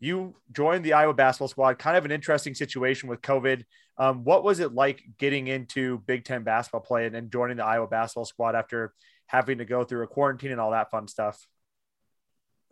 you 0.00 0.34
joined 0.50 0.84
the 0.84 0.94
Iowa 0.94 1.14
basketball 1.14 1.48
squad, 1.48 1.78
kind 1.78 1.96
of 1.96 2.04
an 2.04 2.10
interesting 2.10 2.54
situation 2.54 3.08
with 3.08 3.20
COVID. 3.20 3.64
Um, 3.98 4.24
what 4.24 4.42
was 4.42 4.58
it 4.58 4.74
like 4.74 5.02
getting 5.18 5.46
into 5.46 5.98
Big 6.06 6.24
Ten 6.24 6.42
basketball 6.42 6.80
play 6.80 7.06
and, 7.06 7.14
and 7.14 7.30
joining 7.30 7.58
the 7.58 7.66
Iowa 7.66 7.86
basketball 7.86 8.24
squad 8.24 8.54
after 8.54 8.94
having 9.26 9.58
to 9.58 9.66
go 9.66 9.84
through 9.84 10.02
a 10.02 10.06
quarantine 10.06 10.52
and 10.52 10.60
all 10.60 10.70
that 10.70 10.90
fun 10.90 11.06
stuff? 11.06 11.46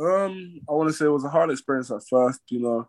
Um, 0.00 0.60
I 0.68 0.72
want 0.72 0.88
to 0.88 0.92
say 0.94 1.06
it 1.06 1.10
was 1.10 1.24
a 1.24 1.28
hard 1.28 1.50
experience 1.50 1.90
at 1.90 2.06
first. 2.08 2.40
You 2.48 2.60
know, 2.60 2.88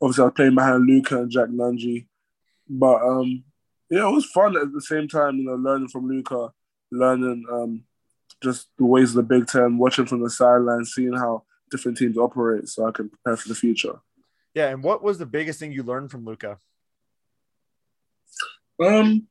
obviously 0.00 0.22
I 0.22 0.24
was 0.26 0.34
playing 0.34 0.54
behind 0.54 0.86
Luka 0.86 1.22
and 1.22 1.30
Jack 1.30 1.48
Nunge, 1.48 2.06
but 2.68 3.02
um, 3.02 3.44
yeah, 3.90 4.08
it 4.08 4.12
was 4.12 4.26
fun 4.26 4.56
at 4.56 4.72
the 4.72 4.80
same 4.80 5.08
time. 5.08 5.36
You 5.36 5.44
know, 5.44 5.54
learning 5.54 5.88
from 5.88 6.08
Luka, 6.08 6.52
learning 6.90 7.44
um, 7.50 7.84
just 8.42 8.68
the 8.76 8.84
ways 8.84 9.10
of 9.10 9.16
the 9.16 9.22
Big 9.22 9.46
Ten, 9.46 9.78
watching 9.78 10.06
from 10.06 10.22
the 10.22 10.30
sidelines, 10.30 10.92
seeing 10.94 11.16
how 11.16 11.44
different 11.70 11.98
teams 11.98 12.18
operate, 12.18 12.68
so 12.68 12.86
I 12.86 12.90
can 12.90 13.08
prepare 13.08 13.36
for 13.36 13.48
the 13.48 13.54
future. 13.54 14.00
Yeah, 14.54 14.68
and 14.68 14.82
what 14.82 15.02
was 15.02 15.18
the 15.18 15.26
biggest 15.26 15.60
thing 15.60 15.72
you 15.72 15.82
learned 15.82 16.10
from 16.10 16.24
Luka? 16.24 16.58
Um, 18.82 19.26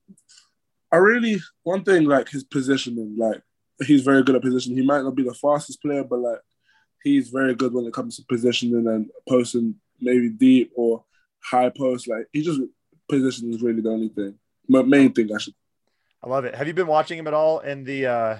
I 0.92 0.98
really 0.98 1.40
one 1.64 1.84
thing 1.84 2.06
like 2.06 2.30
his 2.30 2.44
positioning. 2.44 3.16
Like 3.18 3.42
he's 3.86 4.04
very 4.04 4.24
good 4.24 4.36
at 4.36 4.42
positioning. 4.42 4.78
He 4.78 4.86
might 4.86 5.04
not 5.04 5.16
be 5.16 5.24
the 5.24 5.34
fastest 5.34 5.82
player, 5.82 6.04
but 6.04 6.20
like 6.20 6.40
he's 7.08 7.30
very 7.30 7.56
good 7.56 7.74
when 7.74 7.86
it 7.86 7.94
comes 7.94 8.18
to 8.18 8.26
positioning 8.28 8.88
and 8.88 9.10
posting 9.28 9.76
maybe 10.00 10.30
deep 10.30 10.72
or 10.76 11.04
high 11.44 11.70
post. 11.70 12.08
Like 12.08 12.28
he 12.32 12.44
just 12.44 12.62
positioning 13.10 13.54
is 13.54 13.62
really 13.62 13.82
the 13.82 13.90
only 13.90 14.10
thing, 14.10 14.36
my 14.68 14.82
main 14.82 15.14
thing 15.14 15.30
I 15.34 15.38
should. 15.40 15.54
I 16.24 16.30
love 16.30 16.46
it. 16.46 16.56
Have 16.56 16.68
you 16.68 16.74
been 16.74 16.88
watching 16.88 17.18
him 17.18 17.28
at 17.28 17.34
all 17.34 17.60
in 17.60 17.84
the 17.84 18.08
uh 18.08 18.38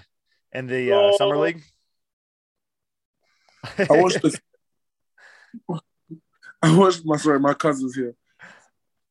in 0.52 0.68
the 0.68 0.94
uh, 0.94 1.18
summer 1.18 1.38
league? 1.38 1.62
I 3.78 3.88
watched 3.90 4.22
the. 4.24 4.40
I 6.62 6.76
watched 6.76 7.06
my 7.06 7.18
sorry, 7.18 7.40
my 7.40 7.54
cousins 7.54 7.96
here. 7.96 8.16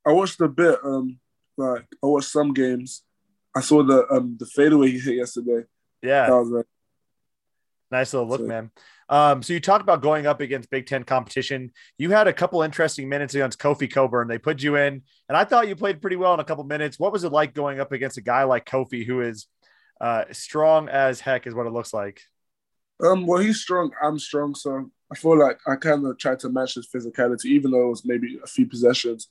I 0.05 0.11
watched 0.11 0.39
a 0.41 0.47
bit. 0.47 0.79
Um, 0.83 1.19
like 1.57 1.85
I 2.03 2.07
watched 2.07 2.29
some 2.29 2.53
games. 2.53 3.03
I 3.55 3.61
saw 3.61 3.83
the 3.83 4.05
um 4.11 4.37
the 4.39 4.45
fadeaway 4.45 4.91
he 4.91 4.99
hit 4.99 5.15
yesterday. 5.15 5.65
Yeah, 6.01 6.27
that 6.27 6.35
was 6.35 6.49
like, 6.49 6.65
nice 7.91 8.13
little 8.13 8.27
look, 8.27 8.41
so, 8.41 8.47
man. 8.47 8.71
Um, 9.09 9.41
so 9.41 9.53
you 9.53 9.59
talked 9.59 9.81
about 9.81 10.01
going 10.01 10.27
up 10.27 10.41
against 10.41 10.69
Big 10.69 10.85
Ten 10.85 11.03
competition. 11.03 11.71
You 11.97 12.11
had 12.11 12.27
a 12.27 12.33
couple 12.33 12.61
interesting 12.61 13.07
minutes 13.09 13.35
against 13.35 13.59
Kofi 13.59 13.91
Cockburn. 13.91 14.27
They 14.27 14.37
put 14.37 14.61
you 14.61 14.75
in, 14.75 15.01
and 15.29 15.37
I 15.37 15.45
thought 15.45 15.67
you 15.67 15.75
played 15.75 16.01
pretty 16.01 16.17
well 16.17 16.33
in 16.33 16.39
a 16.39 16.43
couple 16.43 16.63
minutes. 16.63 16.99
What 16.99 17.13
was 17.13 17.23
it 17.23 17.31
like 17.31 17.53
going 17.53 17.79
up 17.79 17.91
against 17.91 18.17
a 18.17 18.21
guy 18.21 18.43
like 18.43 18.65
Kofi, 18.65 19.05
who 19.05 19.21
is 19.21 19.47
uh, 20.01 20.25
strong 20.31 20.89
as 20.89 21.19
heck, 21.19 21.47
is 21.47 21.55
what 21.55 21.67
it 21.67 21.73
looks 21.73 21.93
like? 21.93 22.21
Um, 23.01 23.27
well, 23.27 23.39
he's 23.39 23.61
strong. 23.61 23.91
I'm 24.01 24.19
strong, 24.19 24.55
so 24.55 24.89
I 25.11 25.15
feel 25.15 25.37
like 25.37 25.59
I 25.67 25.75
kind 25.75 26.05
of 26.05 26.17
tried 26.17 26.39
to 26.39 26.49
match 26.49 26.75
his 26.75 26.87
physicality, 26.87 27.45
even 27.45 27.71
though 27.71 27.87
it 27.87 27.89
was 27.89 28.05
maybe 28.05 28.39
a 28.43 28.47
few 28.47 28.65
possessions. 28.65 29.29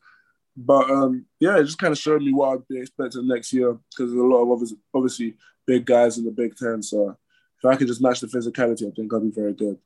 But 0.56 0.90
um, 0.90 1.26
yeah, 1.38 1.58
it 1.58 1.64
just 1.64 1.78
kind 1.78 1.92
of 1.92 1.98
showed 1.98 2.22
me 2.22 2.32
what 2.32 2.54
I'd 2.54 2.68
be 2.68 2.78
expecting 2.80 3.28
next 3.28 3.52
year 3.52 3.74
because 3.90 4.10
there's 4.10 4.22
a 4.22 4.24
lot 4.24 4.42
of 4.42 4.50
obviously, 4.50 4.78
obviously 4.94 5.34
big 5.66 5.84
guys 5.84 6.16
in 6.16 6.24
the 6.24 6.30
Big 6.30 6.56
Ten. 6.56 6.82
So 6.82 7.16
if 7.62 7.64
I 7.64 7.76
could 7.76 7.86
just 7.86 8.02
match 8.02 8.20
the 8.20 8.26
physicality, 8.26 8.86
I 8.86 8.94
think 8.94 9.12
I'll 9.12 9.20
be 9.20 9.30
very 9.30 9.54
good. 9.54 9.78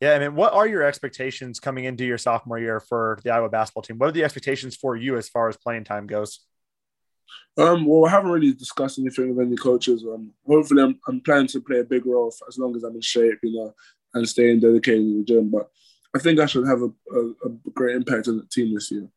Yeah, 0.00 0.14
I 0.14 0.18
mean, 0.20 0.36
what 0.36 0.52
are 0.52 0.66
your 0.66 0.84
expectations 0.84 1.58
coming 1.58 1.84
into 1.84 2.04
your 2.04 2.18
sophomore 2.18 2.58
year 2.58 2.78
for 2.78 3.18
the 3.24 3.30
Iowa 3.30 3.48
basketball 3.48 3.82
team? 3.82 3.98
What 3.98 4.10
are 4.10 4.12
the 4.12 4.22
expectations 4.22 4.76
for 4.76 4.96
you 4.96 5.16
as 5.16 5.28
far 5.28 5.48
as 5.48 5.56
playing 5.56 5.84
time 5.84 6.06
goes? 6.06 6.40
Um, 7.56 7.84
well, 7.84 8.06
I 8.06 8.10
haven't 8.10 8.30
really 8.30 8.52
discussed 8.52 9.00
anything 9.00 9.34
with 9.34 9.44
any 9.44 9.56
coaches. 9.56 10.04
Um, 10.04 10.32
hopefully, 10.46 10.82
I'm, 10.82 11.00
I'm 11.08 11.20
planning 11.20 11.48
to 11.48 11.60
play 11.60 11.80
a 11.80 11.84
big 11.84 12.06
role 12.06 12.32
as 12.48 12.58
long 12.58 12.76
as 12.76 12.84
I'm 12.84 12.94
in 12.94 13.00
shape, 13.00 13.38
you 13.42 13.52
know, 13.54 13.74
and 14.14 14.28
staying 14.28 14.60
dedicated 14.60 15.00
in 15.00 15.18
the 15.18 15.24
gym. 15.24 15.50
But 15.50 15.68
I 16.14 16.20
think 16.20 16.38
I 16.38 16.46
should 16.46 16.66
have 16.68 16.82
a, 16.82 16.90
a, 17.12 17.28
a 17.46 17.70
great 17.74 17.96
impact 17.96 18.28
on 18.28 18.38
the 18.38 18.46
team 18.46 18.72
this 18.72 18.90
year. 18.92 19.08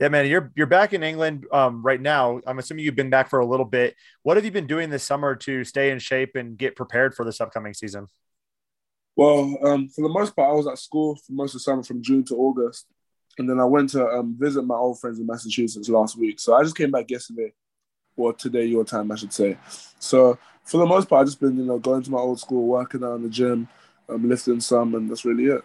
Yeah, 0.00 0.08
man, 0.08 0.26
you're 0.26 0.50
you're 0.56 0.66
back 0.66 0.94
in 0.94 1.02
England 1.02 1.46
um, 1.52 1.82
right 1.82 2.00
now. 2.00 2.40
I'm 2.46 2.58
assuming 2.58 2.86
you've 2.86 2.96
been 2.96 3.10
back 3.10 3.28
for 3.28 3.40
a 3.40 3.46
little 3.46 3.66
bit. 3.66 3.94
What 4.22 4.38
have 4.38 4.46
you 4.46 4.50
been 4.50 4.66
doing 4.66 4.88
this 4.88 5.04
summer 5.04 5.36
to 5.36 5.62
stay 5.62 5.90
in 5.90 5.98
shape 5.98 6.36
and 6.36 6.56
get 6.56 6.74
prepared 6.74 7.14
for 7.14 7.22
this 7.22 7.38
upcoming 7.38 7.74
season? 7.74 8.08
Well, 9.14 9.58
um, 9.62 9.88
for 9.88 10.00
the 10.00 10.08
most 10.08 10.34
part, 10.34 10.48
I 10.48 10.54
was 10.54 10.66
at 10.66 10.78
school 10.78 11.16
for 11.16 11.32
most 11.34 11.50
of 11.50 11.56
the 11.56 11.64
summer 11.64 11.82
from 11.82 12.02
June 12.02 12.24
to 12.24 12.36
August, 12.36 12.86
and 13.36 13.46
then 13.48 13.60
I 13.60 13.66
went 13.66 13.90
to 13.90 14.06
um, 14.06 14.36
visit 14.38 14.62
my 14.62 14.74
old 14.74 14.98
friends 14.98 15.20
in 15.20 15.26
Massachusetts 15.26 15.90
last 15.90 16.16
week. 16.16 16.40
So 16.40 16.54
I 16.54 16.62
just 16.62 16.78
came 16.78 16.90
back 16.90 17.10
yesterday, 17.10 17.52
or 18.16 18.32
today 18.32 18.64
your 18.64 18.86
time, 18.86 19.12
I 19.12 19.16
should 19.16 19.34
say. 19.34 19.58
So 19.98 20.38
for 20.64 20.78
the 20.78 20.86
most 20.86 21.10
part, 21.10 21.20
I've 21.20 21.26
just 21.26 21.40
been 21.40 21.58
you 21.58 21.66
know 21.66 21.78
going 21.78 22.02
to 22.04 22.10
my 22.10 22.18
old 22.18 22.40
school, 22.40 22.66
working 22.66 23.04
out 23.04 23.16
in 23.16 23.22
the 23.22 23.28
gym, 23.28 23.68
um, 24.08 24.26
lifting 24.26 24.60
some, 24.60 24.94
and 24.94 25.10
that's 25.10 25.26
really 25.26 25.44
it. 25.44 25.62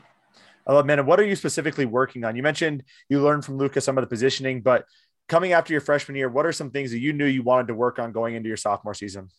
I 0.68 0.74
love, 0.74 0.86
man. 0.86 1.06
what 1.06 1.20
are 1.20 1.26
you 1.26 1.36
specifically 1.36 1.86
working 1.86 2.24
on? 2.24 2.36
You 2.36 2.44
mentioned 2.44 2.84
you 3.10 3.22
learned 3.22 3.46
from 3.46 3.58
Lucas 3.58 3.86
some 3.86 3.98
of 3.98 4.04
the 4.04 4.08
positioning, 4.08 4.62
but 4.62 4.86
coming 5.28 5.54
after 5.54 5.74
your 5.74 5.82
freshman 5.82 6.18
year, 6.18 6.30
what 6.30 6.46
are 6.46 6.52
some 6.52 6.72
things 6.72 6.92
that 6.92 7.00
you 7.00 7.14
knew 7.14 7.26
you 7.26 7.44
wanted 7.44 7.68
to 7.68 7.76
work 7.76 8.00
on 8.00 8.12
going 8.12 8.36
into 8.36 8.48
your 8.48 8.58
sophomore 8.58 8.94
season? 8.94 9.30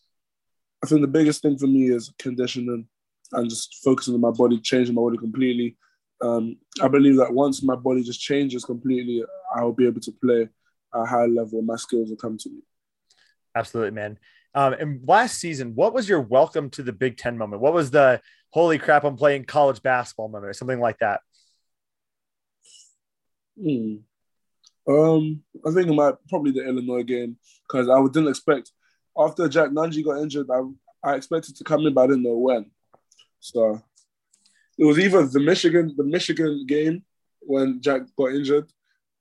I 0.83 0.87
think 0.87 1.01
the 1.01 1.09
biggest 1.09 1.43
thing 1.43 1.59
for 1.59 1.67
me 1.67 1.91
is 1.91 2.13
conditioning 2.19 2.87
and 3.33 3.51
just 3.51 3.77
focusing 3.83 4.15
on 4.15 4.21
my 4.21 4.31
body, 4.31 4.61
changing 4.61 4.95
my 4.95 5.03
body 5.03 5.19
completely. 5.19 5.77
Um, 6.21 6.57
I 6.81 6.89
believe 6.89 7.17
that 7.17 7.33
once 7.33 7.63
my 7.63 7.75
body 7.75 8.03
just 8.03 8.21
changes 8.21 8.65
completely, 8.65 9.25
I'll 9.55 9.73
be 9.73 9.87
able 9.87 10.01
to 10.01 10.13
play 10.13 10.43
at 10.43 10.49
a 10.95 11.05
high 11.05 11.27
level. 11.27 11.63
My 11.63 11.77
skills 11.77 12.11
will 12.11 12.17
come 12.17 12.39
to 12.39 12.51
me. 12.51 12.61
Absolutely, 13.55 13.93
man. 13.93 14.19
Um, 14.57 14.73
and 14.73 15.07
last 15.07 15.39
season, 15.39 15.75
what 15.75 15.93
was 15.93 16.09
your 16.09 16.23
welcome 16.23 16.71
to 16.71 16.83
the 16.83 16.93
Big 16.93 17.19
Ten 17.19 17.37
moment? 17.37 17.61
What 17.61 17.75
was 17.75 17.91
the 17.91 18.23
holy 18.51 18.79
crap, 18.79 19.05
I'm 19.05 19.17
playing 19.17 19.45
college 19.45 19.83
basketball 19.83 20.29
moment 20.29 20.49
or 20.49 20.55
something 20.55 20.81
like 20.81 20.99
that? 21.01 21.21
Hmm. 23.61 23.97
Um, 24.89 25.43
I 25.67 25.73
think 25.73 25.89
it 25.89 25.93
might 25.93 26.15
probably 26.31 26.53
the 26.53 26.67
Illinois 26.67 27.03
game 27.03 27.37
because 27.69 27.91
I 27.91 28.03
didn't 28.07 28.29
expect 28.29 28.73
after 29.19 29.47
Jack 29.47 29.71
Nunge 29.71 30.03
got 30.03 30.23
injured, 30.23 30.47
I 30.51 30.63
I 31.03 31.17
expected 31.17 31.57
to 31.57 31.65
come 31.65 31.87
in, 31.87 31.93
but 31.93 32.05
I 32.05 32.07
didn't 32.07 32.23
know 32.23 32.39
when. 32.39 32.71
So 33.41 33.83
it 34.79 34.85
was 34.85 34.99
either 34.99 35.27
the 35.27 35.41
Michigan 35.41 35.95
the 35.97 36.05
Michigan 36.05 36.65
game 36.67 37.05
when 37.41 37.83
Jack 37.83 38.03
got 38.17 38.33
injured, 38.33 38.71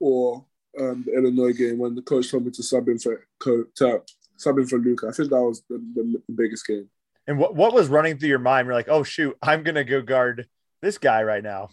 or 0.00 0.46
um, 0.80 1.04
the 1.06 1.12
Illinois 1.12 1.52
game 1.52 1.78
when 1.78 1.94
the 1.94 2.02
coach 2.02 2.30
told 2.30 2.46
me 2.46 2.52
to 2.52 2.62
sub 2.62 2.88
in 2.88 2.98
for 2.98 3.26
to 3.42 3.68
sub 3.74 4.02
in 4.44 4.66
for 4.66 4.78
Luka. 4.78 5.08
I 5.08 5.12
think 5.12 5.30
that 5.30 5.42
was 5.42 5.62
the, 5.68 5.78
the, 5.94 6.22
the 6.26 6.32
biggest 6.34 6.66
game. 6.66 6.88
And 7.26 7.38
what, 7.38 7.54
what 7.54 7.74
was 7.74 7.88
running 7.88 8.18
through 8.18 8.28
your 8.28 8.38
mind? 8.38 8.66
You're 8.66 8.74
like, 8.74 8.88
oh 8.88 9.02
shoot, 9.02 9.36
I'm 9.42 9.62
gonna 9.62 9.84
go 9.84 10.02
guard 10.02 10.46
this 10.80 10.98
guy 10.98 11.22
right 11.22 11.42
now. 11.42 11.70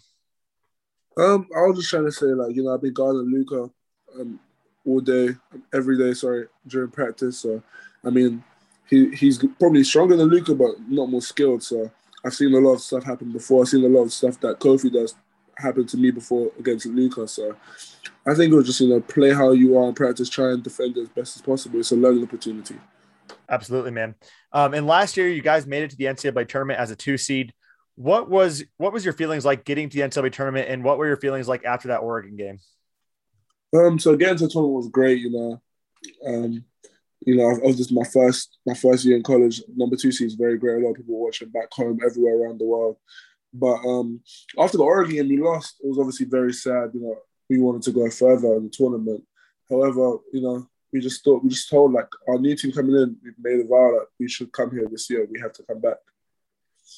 Um, 1.16 1.46
I 1.56 1.60
was 1.60 1.78
just 1.78 1.90
trying 1.90 2.06
to 2.06 2.12
say, 2.12 2.26
like, 2.26 2.56
you 2.56 2.64
know, 2.64 2.74
I've 2.74 2.82
been 2.82 2.92
guarding 2.92 3.30
Luka 3.30 3.70
um, 4.18 4.40
all 4.84 5.00
day, 5.00 5.28
every 5.72 5.96
day, 5.96 6.12
sorry, 6.12 6.46
during 6.66 6.90
practice. 6.90 7.38
So 7.38 7.62
I 8.04 8.10
mean, 8.10 8.42
he 8.88 9.10
he's 9.14 9.38
probably 9.58 9.84
stronger 9.84 10.16
than 10.16 10.28
Luka, 10.28 10.54
but 10.54 10.70
not 10.88 11.10
more 11.10 11.22
skilled. 11.22 11.62
So 11.62 11.90
I've 12.24 12.34
seen 12.34 12.54
a 12.54 12.58
lot 12.58 12.74
of 12.74 12.80
stuff 12.80 13.04
happen 13.04 13.32
before. 13.32 13.62
I've 13.62 13.68
seen 13.68 13.84
a 13.84 13.88
lot 13.88 14.02
of 14.02 14.12
stuff 14.12 14.40
that 14.40 14.58
Kofi 14.58 14.92
does 14.92 15.14
happen 15.58 15.86
to 15.86 15.96
me 15.96 16.10
before 16.10 16.50
against 16.58 16.86
Luka. 16.86 17.26
So 17.28 17.56
I 18.26 18.34
think 18.34 18.52
it 18.52 18.56
was 18.56 18.66
just, 18.66 18.80
you 18.80 18.88
know, 18.88 19.00
play 19.00 19.32
how 19.32 19.52
you 19.52 19.76
are 19.78 19.88
in 19.88 19.94
practice, 19.94 20.28
try 20.28 20.52
and 20.52 20.62
defend 20.62 20.96
as 20.98 21.08
best 21.08 21.36
as 21.36 21.42
possible. 21.42 21.80
It's 21.80 21.92
a 21.92 21.96
learning 21.96 22.24
opportunity. 22.24 22.76
Absolutely, 23.48 23.90
man. 23.90 24.14
Um, 24.52 24.74
and 24.74 24.86
last 24.86 25.16
year, 25.16 25.28
you 25.28 25.42
guys 25.42 25.66
made 25.66 25.82
it 25.82 25.90
to 25.90 25.96
the 25.96 26.04
NCAA 26.04 26.48
tournament 26.48 26.80
as 26.80 26.90
a 26.90 26.96
two 26.96 27.18
seed. 27.18 27.52
What 27.96 28.28
was 28.28 28.64
what 28.76 28.92
was 28.92 29.04
your 29.04 29.14
feelings 29.14 29.44
like 29.44 29.64
getting 29.64 29.88
to 29.88 29.96
the 29.96 30.02
NCAA 30.02 30.32
tournament, 30.32 30.68
and 30.68 30.82
what 30.82 30.98
were 30.98 31.06
your 31.06 31.16
feelings 31.16 31.46
like 31.46 31.64
after 31.64 31.88
that 31.88 31.98
Oregon 31.98 32.36
game? 32.36 32.58
Um, 33.76 33.98
so 33.98 34.16
getting 34.16 34.36
to 34.38 34.46
the 34.46 34.50
tournament 34.50 34.76
was 34.76 34.88
great. 34.88 35.20
You 35.20 35.30
know, 35.30 35.62
um, 36.26 36.64
you 37.26 37.36
know, 37.36 37.50
I 37.50 37.66
was 37.66 37.76
just 37.76 37.92
my 37.92 38.04
first 38.04 38.58
my 38.66 38.74
first 38.74 39.04
year 39.04 39.16
in 39.16 39.22
college. 39.22 39.62
Number 39.76 39.96
two 39.96 40.12
seed 40.12 40.26
is 40.26 40.34
very 40.34 40.58
great. 40.58 40.82
A 40.82 40.84
lot 40.84 40.90
of 40.90 40.96
people 40.96 41.20
watching 41.20 41.50
back 41.50 41.72
home, 41.72 42.00
everywhere 42.04 42.38
around 42.38 42.58
the 42.58 42.66
world. 42.66 42.96
But 43.54 43.76
um, 43.86 44.20
after 44.58 44.76
the 44.76 44.84
Oregon 44.84 45.14
game, 45.14 45.28
we 45.28 45.38
lost. 45.38 45.76
It 45.82 45.88
was 45.88 45.98
obviously 45.98 46.26
very 46.26 46.52
sad. 46.52 46.90
You 46.92 47.00
know, 47.00 47.16
we 47.48 47.58
wanted 47.58 47.82
to 47.82 47.92
go 47.92 48.10
further 48.10 48.56
in 48.56 48.64
the 48.64 48.70
tournament. 48.70 49.22
However, 49.70 50.18
you 50.32 50.42
know, 50.42 50.68
we 50.92 51.00
just 51.00 51.24
thought 51.24 51.42
we 51.42 51.50
just 51.50 51.70
told 51.70 51.92
like 51.92 52.08
our 52.28 52.38
new 52.38 52.56
team 52.56 52.72
coming 52.72 52.96
in, 52.96 53.16
we've 53.22 53.34
made 53.40 53.64
a 53.64 53.68
vow 53.68 53.92
that 53.92 54.06
we 54.18 54.28
should 54.28 54.52
come 54.52 54.70
here 54.70 54.86
this 54.90 55.08
year. 55.08 55.26
We 55.30 55.40
have 55.40 55.52
to 55.54 55.62
come 55.62 55.80
back. 55.80 55.96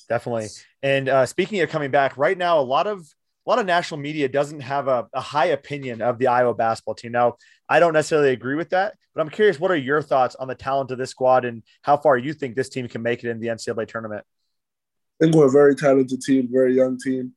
Definitely. 0.09 0.49
And 0.83 1.09
uh, 1.09 1.27
speaking 1.27 1.61
of 1.61 1.71
coming 1.71 1.90
back, 1.90 2.16
right 2.16 2.37
now 2.37 2.59
a 2.59 2.62
lot 2.62 2.87
of 2.87 3.01
a 3.01 3.51
lot 3.51 3.59
of 3.59 3.66
national 3.66 4.01
media 4.01 4.29
doesn't 4.29 4.61
have 4.61 4.88
a, 4.88 5.07
a 5.12 5.21
high 5.21 5.47
opinion 5.47 6.03
of 6.03 6.19
the 6.19 6.27
Iowa 6.27 6.53
basketball 6.53 6.95
team. 6.95 7.12
Now, 7.12 7.37
I 7.69 7.79
don't 7.79 7.92
necessarily 7.92 8.31
agree 8.31 8.57
with 8.57 8.71
that, 8.71 8.95
but 9.14 9.21
I'm 9.21 9.29
curious, 9.29 9.61
what 9.61 9.71
are 9.71 9.77
your 9.77 10.03
thoughts 10.03 10.35
on 10.35 10.49
the 10.49 10.55
talent 10.55 10.90
of 10.90 10.99
this 10.99 11.11
squad 11.11 11.45
and 11.45 11.62
how 11.83 11.97
far 11.97 12.19
you 12.19 12.33
think 12.33 12.57
this 12.57 12.69
team 12.69 12.88
can 12.88 13.03
make 13.03 13.23
it 13.23 13.31
in 13.31 13.38
the 13.38 13.47
NCAA 13.47 13.87
tournament? 13.87 14.25
Think 15.20 15.35
we're 15.35 15.46
a 15.46 15.50
very 15.50 15.74
talented 15.74 16.20
team, 16.20 16.48
very 16.50 16.74
young 16.74 16.98
team. 16.98 17.33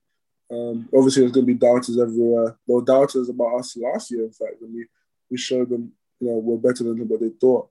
Um, 0.52 0.90
obviously, 0.94 1.22
there's 1.22 1.32
going 1.32 1.46
to 1.46 1.54
be 1.54 1.60
doubters 1.60 2.00
everywhere. 2.00 2.58
There 2.68 2.76
were 2.76 2.84
doubters 2.84 3.30
about 3.30 3.60
us 3.60 3.78
last 3.78 4.12
year, 4.12 4.24
in 4.24 4.32
fact, 4.32 4.62
and 4.62 4.74
we, 4.74 4.86
we 5.30 5.38
showed 5.38 5.70
them, 5.70 5.92
you 6.20 6.28
know, 6.28 6.38
we're 6.38 6.58
better 6.58 6.84
than 6.84 7.08
what 7.08 7.22
they 7.22 7.30
thought. 7.30 7.70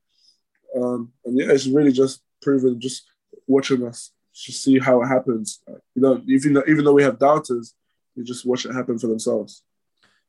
Um, 0.76 1.12
and 1.24 1.38
yeah, 1.38 1.46
it's 1.50 1.66
really 1.66 1.92
just 1.92 2.22
proven, 2.40 2.80
just 2.80 3.04
watching 3.46 3.86
us, 3.86 4.12
just 4.32 4.62
see 4.62 4.78
how 4.78 5.02
it 5.02 5.08
happens. 5.08 5.60
You 5.94 6.02
know, 6.02 6.22
even 6.28 6.54
though, 6.54 6.64
even 6.68 6.84
though 6.84 6.92
we 6.92 7.02
have 7.02 7.18
doubters, 7.18 7.74
you 8.14 8.24
just 8.24 8.46
watch 8.46 8.64
it 8.64 8.74
happen 8.74 8.98
for 8.98 9.08
themselves. 9.08 9.62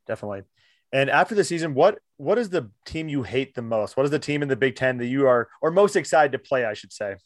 Definitely. 0.06 0.42
And 0.92 1.08
after 1.08 1.34
the 1.34 1.44
season, 1.44 1.74
what 1.74 2.00
what 2.16 2.36
is 2.36 2.50
the 2.50 2.70
team 2.84 3.08
you 3.08 3.22
hate 3.22 3.54
the 3.54 3.62
most? 3.62 3.96
What 3.96 4.04
is 4.04 4.10
the 4.10 4.18
team 4.18 4.42
in 4.42 4.48
the 4.48 4.56
Big 4.56 4.74
Ten 4.74 4.98
that 4.98 5.06
you 5.06 5.26
are 5.28 5.48
or 5.62 5.70
most 5.70 5.94
excited 5.94 6.32
to 6.32 6.38
play? 6.38 6.64
I 6.64 6.74
should 6.74 6.92
say. 6.92 7.16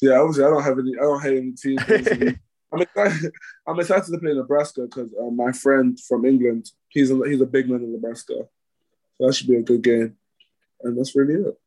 Yeah, 0.00 0.18
obviously, 0.20 0.44
I 0.44 0.50
don't 0.50 0.62
have 0.62 0.78
any. 0.78 0.92
I 0.96 1.02
don't 1.02 1.22
hate 1.22 1.38
any 1.38 1.52
teams. 1.52 2.38
I'm 2.72 2.82
excited. 2.82 3.32
I'm 3.66 3.80
excited 3.80 4.12
to 4.12 4.18
play 4.18 4.34
Nebraska 4.34 4.82
because 4.82 5.14
uh, 5.14 5.30
my 5.30 5.52
friend 5.52 5.98
from 5.98 6.24
England, 6.24 6.70
he's 6.88 7.10
a 7.10 7.20
he's 7.26 7.40
a 7.40 7.46
big 7.46 7.68
man 7.68 7.82
in 7.82 7.92
Nebraska, 7.92 8.34
so 8.34 9.26
that 9.26 9.34
should 9.34 9.48
be 9.48 9.56
a 9.56 9.62
good 9.62 9.82
game, 9.82 10.16
and 10.82 10.98
that's 10.98 11.16
really 11.16 11.34
it. 11.34 11.58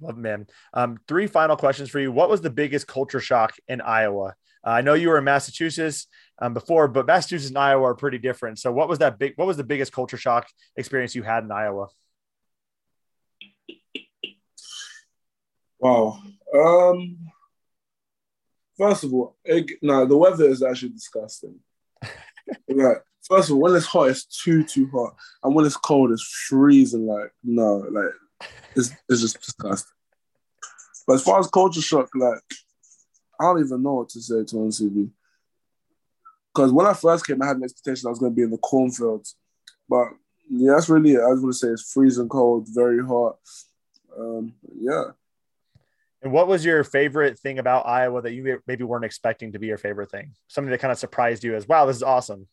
Love 0.00 0.18
man. 0.18 0.46
Um, 0.74 0.98
three 1.08 1.26
final 1.26 1.56
questions 1.56 1.90
for 1.90 1.98
you. 1.98 2.12
What 2.12 2.28
was 2.28 2.42
the 2.42 2.50
biggest 2.50 2.86
culture 2.86 3.20
shock 3.20 3.54
in 3.66 3.80
Iowa? 3.80 4.34
Uh, 4.64 4.70
I 4.70 4.80
know 4.82 4.94
you 4.94 5.08
were 5.08 5.18
in 5.18 5.24
Massachusetts 5.24 6.06
um, 6.40 6.52
before, 6.54 6.86
but 6.88 7.06
Massachusetts 7.06 7.48
and 7.48 7.58
Iowa 7.58 7.84
are 7.84 7.94
pretty 7.94 8.18
different. 8.18 8.58
So, 8.58 8.72
what 8.72 8.88
was 8.88 8.98
that 8.98 9.18
big? 9.18 9.32
What 9.36 9.46
was 9.46 9.56
the 9.56 9.64
biggest 9.64 9.92
culture 9.92 10.16
shock 10.16 10.48
experience 10.76 11.14
you 11.14 11.22
had 11.22 11.44
in 11.44 11.50
Iowa? 11.50 11.88
Wow. 15.78 16.20
Um, 16.54 17.16
First 18.78 19.04
of 19.04 19.14
all, 19.14 19.36
it, 19.44 19.70
no, 19.82 20.04
the 20.04 20.16
weather 20.16 20.44
is 20.44 20.62
actually 20.62 20.90
disgusting. 20.90 21.58
like, 22.68 23.02
first 23.26 23.48
of 23.48 23.54
all, 23.54 23.62
when 23.62 23.74
it's 23.74 23.86
hot, 23.86 24.10
it's 24.10 24.24
too 24.24 24.64
too 24.64 24.88
hot, 24.92 25.14
and 25.42 25.54
when 25.54 25.64
it's 25.64 25.76
cold, 25.76 26.12
it's 26.12 26.46
freezing. 26.48 27.06
Like, 27.06 27.32
no, 27.42 27.76
like 27.90 28.50
it's 28.74 28.90
it's 29.08 29.22
just 29.22 29.40
disgusting. 29.40 29.92
But 31.06 31.14
as 31.14 31.22
far 31.22 31.38
as 31.38 31.46
culture 31.48 31.80
shock, 31.80 32.10
like 32.14 32.40
I 33.40 33.44
don't 33.44 33.64
even 33.64 33.82
know 33.82 33.94
what 33.94 34.08
to 34.10 34.20
say 34.20 34.44
to 34.44 34.70
you. 34.80 35.10
Because 36.54 36.72
when 36.72 36.86
I 36.86 36.94
first 36.94 37.26
came, 37.26 37.42
I 37.42 37.46
had 37.46 37.56
an 37.56 37.64
expectation 37.64 38.06
I 38.06 38.10
was 38.10 38.18
going 38.18 38.32
to 38.32 38.36
be 38.36 38.42
in 38.42 38.50
the 38.50 38.58
cornfields, 38.58 39.36
but 39.88 40.08
yeah, 40.50 40.72
that's 40.72 40.88
really 40.88 41.12
it. 41.12 41.20
I 41.20 41.28
was 41.28 41.40
going 41.40 41.52
to 41.52 41.58
say 41.58 41.68
it's 41.68 41.92
freezing 41.92 42.28
cold, 42.28 42.66
very 42.68 43.04
hot. 43.04 43.36
Um, 44.18 44.54
yeah. 44.80 45.10
And 46.26 46.32
what 46.32 46.48
was 46.48 46.64
your 46.64 46.82
favorite 46.82 47.38
thing 47.38 47.60
about 47.60 47.86
Iowa 47.86 48.20
that 48.20 48.32
you 48.32 48.60
maybe 48.66 48.82
weren't 48.82 49.04
expecting 49.04 49.52
to 49.52 49.60
be 49.60 49.68
your 49.68 49.78
favorite 49.78 50.10
thing? 50.10 50.32
Something 50.48 50.72
that 50.72 50.80
kind 50.80 50.90
of 50.90 50.98
surprised 50.98 51.44
you 51.44 51.54
as, 51.54 51.68
wow, 51.68 51.86
this 51.86 51.94
is 51.94 52.02
awesome. 52.02 52.48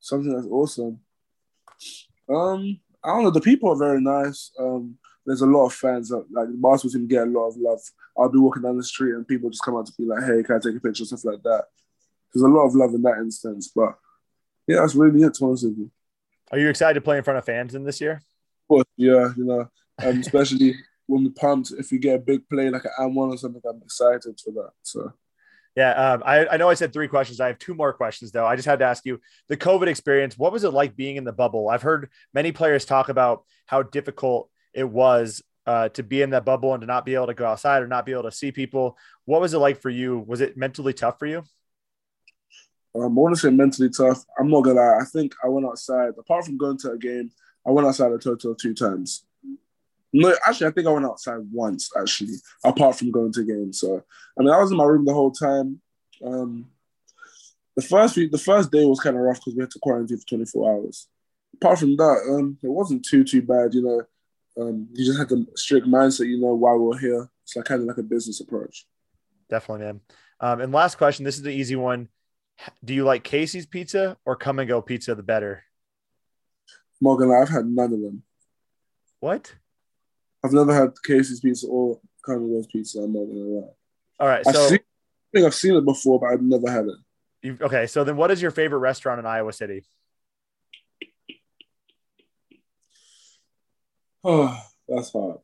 Something 0.00 0.34
that's 0.34 0.46
awesome. 0.46 1.00
Um, 2.28 2.78
I 3.02 3.08
don't 3.08 3.24
know. 3.24 3.30
The 3.30 3.40
people 3.40 3.70
are 3.70 3.78
very 3.78 4.02
nice. 4.02 4.50
Um, 4.60 4.98
there's 5.24 5.40
a 5.40 5.46
lot 5.46 5.64
of 5.64 5.72
fans. 5.72 6.10
That, 6.10 6.26
like 6.30 6.48
the 6.48 6.58
basketball 6.58 6.90
team 6.90 7.08
get 7.08 7.26
a 7.26 7.30
lot 7.30 7.48
of 7.48 7.56
love. 7.56 7.80
I'll 8.14 8.28
be 8.28 8.36
walking 8.36 8.64
down 8.64 8.76
the 8.76 8.84
street 8.84 9.14
and 9.14 9.26
people 9.26 9.48
just 9.48 9.64
come 9.64 9.76
out 9.76 9.86
to 9.86 9.92
be 9.96 10.04
like, 10.04 10.24
"Hey, 10.24 10.42
can 10.42 10.56
I 10.56 10.58
take 10.58 10.76
a 10.76 10.80
picture?" 10.80 11.06
Stuff 11.06 11.24
like 11.24 11.42
that. 11.44 11.68
There's 12.34 12.42
a 12.42 12.48
lot 12.48 12.66
of 12.66 12.74
love 12.74 12.92
in 12.92 13.00
that 13.00 13.16
instance. 13.16 13.72
But 13.74 13.94
yeah, 14.66 14.80
that's 14.80 14.94
really 14.94 15.22
it. 15.22 15.32
To 15.32 15.46
honest 15.46 15.64
with 15.64 15.78
you. 15.78 15.90
Are 16.52 16.58
you 16.58 16.68
excited 16.68 16.96
to 16.96 17.00
play 17.00 17.16
in 17.16 17.24
front 17.24 17.38
of 17.38 17.46
fans 17.46 17.74
in 17.74 17.84
this 17.84 18.02
year? 18.02 18.20
Of 18.64 18.68
course, 18.68 18.84
yeah. 18.98 19.32
You 19.38 19.44
know, 19.46 19.70
um, 20.02 20.20
especially 20.20 20.74
when 21.06 21.24
we 21.24 21.30
pumped. 21.30 21.72
If 21.72 21.90
we 21.90 21.98
get 21.98 22.16
a 22.16 22.18
big 22.18 22.48
play 22.48 22.70
like 22.70 22.84
an 22.84 22.90
M 23.00 23.14
one 23.14 23.30
or 23.30 23.36
something, 23.36 23.62
I'm 23.68 23.82
excited 23.82 24.40
for 24.44 24.52
that. 24.52 24.70
So. 24.82 25.12
Yeah, 25.76 25.90
um, 25.90 26.22
I, 26.24 26.46
I 26.46 26.56
know 26.56 26.70
I 26.70 26.74
said 26.74 26.92
three 26.92 27.08
questions. 27.08 27.40
I 27.40 27.48
have 27.48 27.58
two 27.58 27.74
more 27.74 27.92
questions 27.92 28.30
though. 28.30 28.46
I 28.46 28.54
just 28.54 28.66
had 28.66 28.78
to 28.78 28.84
ask 28.84 29.04
you 29.04 29.20
the 29.48 29.56
COVID 29.56 29.88
experience. 29.88 30.38
What 30.38 30.52
was 30.52 30.62
it 30.62 30.72
like 30.72 30.94
being 30.94 31.16
in 31.16 31.24
the 31.24 31.32
bubble? 31.32 31.68
I've 31.68 31.82
heard 31.82 32.10
many 32.32 32.52
players 32.52 32.84
talk 32.84 33.08
about 33.08 33.42
how 33.66 33.82
difficult 33.82 34.50
it 34.72 34.88
was 34.88 35.42
uh, 35.66 35.88
to 35.90 36.02
be 36.04 36.22
in 36.22 36.30
that 36.30 36.44
bubble 36.44 36.74
and 36.74 36.80
to 36.82 36.86
not 36.86 37.04
be 37.04 37.14
able 37.14 37.26
to 37.26 37.34
go 37.34 37.46
outside 37.46 37.82
or 37.82 37.88
not 37.88 38.06
be 38.06 38.12
able 38.12 38.24
to 38.24 38.32
see 38.32 38.52
people. 38.52 38.96
What 39.24 39.40
was 39.40 39.52
it 39.52 39.58
like 39.58 39.80
for 39.80 39.90
you? 39.90 40.24
Was 40.26 40.40
it 40.40 40.56
mentally 40.56 40.92
tough 40.92 41.18
for 41.18 41.26
you? 41.26 41.42
Um, 42.94 43.02
I 43.02 43.06
want 43.06 43.34
to 43.34 43.40
say 43.40 43.50
mentally 43.50 43.90
tough. 43.90 44.24
I'm 44.38 44.50
not 44.50 44.60
gonna 44.60 44.80
lie. 44.80 44.98
I 45.00 45.04
think 45.04 45.34
I 45.42 45.48
went 45.48 45.66
outside. 45.66 46.12
Apart 46.16 46.44
from 46.44 46.56
going 46.56 46.78
to 46.78 46.92
a 46.92 46.98
game, 46.98 47.32
I 47.66 47.70
went 47.72 47.88
outside 47.88 48.12
a 48.12 48.18
total 48.18 48.52
of 48.52 48.58
two 48.58 48.74
times. 48.74 49.24
No, 50.16 50.32
actually, 50.46 50.68
I 50.68 50.70
think 50.70 50.86
I 50.86 50.92
went 50.92 51.06
outside 51.06 51.40
once. 51.50 51.90
Actually, 51.98 52.34
apart 52.64 52.96
from 52.96 53.10
going 53.10 53.32
to 53.32 53.44
games. 53.44 53.80
So, 53.80 54.04
I 54.38 54.42
mean, 54.42 54.54
I 54.54 54.58
was 54.58 54.70
in 54.70 54.76
my 54.76 54.84
room 54.84 55.04
the 55.04 55.12
whole 55.12 55.32
time. 55.32 55.80
Um, 56.24 56.70
the 57.74 57.82
first 57.82 58.16
week, 58.16 58.30
the 58.30 58.38
first 58.38 58.70
day 58.70 58.84
was 58.84 59.00
kind 59.00 59.16
of 59.16 59.22
rough 59.22 59.40
because 59.40 59.56
we 59.56 59.62
had 59.62 59.72
to 59.72 59.80
quarantine 59.80 60.18
for 60.18 60.26
24 60.26 60.72
hours. 60.72 61.08
Apart 61.56 61.80
from 61.80 61.96
that, 61.96 62.20
um, 62.30 62.56
it 62.62 62.68
wasn't 62.68 63.04
too 63.04 63.24
too 63.24 63.42
bad. 63.42 63.74
You 63.74 63.82
know, 63.82 64.62
um, 64.62 64.88
you 64.92 65.04
just 65.04 65.18
had 65.18 65.28
the 65.28 65.44
strict 65.56 65.88
mindset. 65.88 66.28
You 66.28 66.40
know, 66.40 66.54
why 66.54 66.74
we're 66.74 66.96
here. 66.96 67.28
It's 67.42 67.56
like 67.56 67.64
kind 67.64 67.80
of 67.80 67.88
like 67.88 67.98
a 67.98 68.04
business 68.04 68.40
approach. 68.40 68.86
Definitely, 69.50 69.86
man. 69.86 70.00
Um, 70.38 70.60
and 70.60 70.72
last 70.72 70.96
question. 70.96 71.24
This 71.24 71.36
is 71.36 71.42
the 71.42 71.50
easy 71.50 71.74
one. 71.74 72.08
Do 72.84 72.94
you 72.94 73.02
like 73.02 73.24
Casey's 73.24 73.66
pizza 73.66 74.16
or 74.24 74.36
come 74.36 74.60
and 74.60 74.68
go 74.68 74.80
pizza 74.80 75.16
the 75.16 75.24
better? 75.24 75.64
Morgan, 77.00 77.32
I've 77.32 77.48
had 77.48 77.66
none 77.66 77.92
of 77.92 78.00
them. 78.00 78.22
What? 79.18 79.52
I've 80.44 80.52
never 80.52 80.74
had 80.74 80.92
Casey's 81.02 81.40
pizza 81.40 81.66
or 81.66 81.98
Carnival's 82.22 82.66
pizza. 82.66 83.00
I'm 83.00 83.14
not 83.14 83.24
gonna 83.24 83.40
lie. 83.40 83.68
All 84.20 84.28
right, 84.28 84.44
so 84.44 84.68
seen, 84.68 84.78
I 84.78 85.38
think 85.38 85.46
I've 85.46 85.54
seen 85.54 85.74
it 85.74 85.84
before, 85.84 86.20
but 86.20 86.26
I've 86.26 86.42
never 86.42 86.70
had 86.70 86.84
it. 86.84 86.96
You, 87.42 87.58
okay, 87.62 87.86
so 87.86 88.04
then 88.04 88.16
what 88.16 88.30
is 88.30 88.42
your 88.42 88.50
favorite 88.50 88.78
restaurant 88.78 89.18
in 89.18 89.26
Iowa 89.26 89.52
City? 89.52 89.84
Oh, 94.26 94.58
that's 94.88 95.12
hard. 95.12 95.36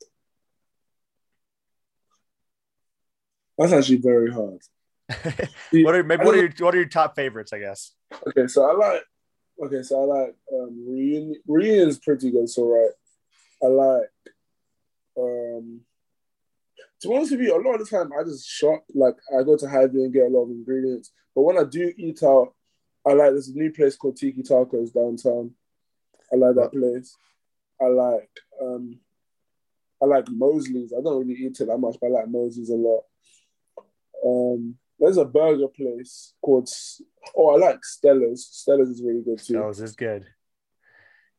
That's 3.58 3.74
actually 3.74 3.98
very 3.98 4.32
hard. 4.32 4.62
what 5.84 5.94
are 5.94 6.02
maybe 6.02 6.24
what 6.24 6.34
are 6.34 6.38
your 6.38 6.50
what 6.60 6.74
are 6.74 6.78
your 6.78 6.88
top 6.88 7.14
favorites? 7.14 7.52
I 7.52 7.58
guess. 7.58 7.92
Okay, 8.28 8.46
so 8.46 8.64
I 8.64 8.72
like. 8.72 9.02
Okay, 9.62 9.82
so 9.82 10.00
I 10.00 10.20
like 10.20 10.34
um, 10.54 10.82
Reunion. 10.88 11.42
Reunion 11.46 11.90
is 11.90 11.98
pretty 11.98 12.30
good. 12.30 12.48
So 12.48 12.64
right, 12.68 12.90
I 13.62 13.66
like 13.66 14.08
um, 15.60 15.80
to 17.00 17.08
be 17.08 17.16
honest 17.16 17.32
with 17.32 17.40
you, 17.40 17.56
a 17.56 17.62
lot 17.62 17.80
of 17.80 17.88
the 17.88 17.96
time 17.96 18.10
I 18.18 18.24
just 18.24 18.48
shop. 18.48 18.84
Like 18.94 19.16
I 19.36 19.42
go 19.42 19.56
to 19.56 19.68
Hy-Vee 19.68 20.04
and 20.04 20.12
get 20.12 20.26
a 20.26 20.28
lot 20.28 20.44
of 20.44 20.50
ingredients. 20.50 21.12
But 21.34 21.42
when 21.42 21.58
I 21.58 21.64
do 21.64 21.92
eat 21.96 22.22
out, 22.22 22.54
I 23.06 23.12
like 23.12 23.32
a 23.32 23.40
new 23.54 23.72
place 23.72 23.96
called 23.96 24.16
Tiki 24.16 24.42
Tacos 24.42 24.92
downtown. 24.92 25.52
I 26.32 26.36
like 26.36 26.54
that 26.56 26.72
place. 26.72 27.16
I 27.80 27.86
like 27.86 28.30
um, 28.60 28.98
I 30.02 30.06
like 30.06 30.28
Mosley's. 30.30 30.92
I 30.92 31.00
don't 31.02 31.26
really 31.26 31.40
eat 31.40 31.60
it 31.60 31.66
that 31.66 31.78
much, 31.78 31.96
but 32.00 32.08
I 32.08 32.10
like 32.10 32.28
Mosley's 32.28 32.70
a 32.70 32.74
lot. 32.74 33.04
Um, 34.24 34.76
there's 34.98 35.16
a 35.16 35.24
burger 35.24 35.68
place 35.68 36.34
called 36.42 36.68
Oh, 37.36 37.54
I 37.54 37.56
like 37.56 37.84
Stella's. 37.84 38.46
Stella's 38.50 38.90
is 38.90 39.02
really 39.02 39.22
good 39.22 39.38
too. 39.38 39.54
Stella's 39.54 39.80
is 39.80 39.96
good. 39.96 40.26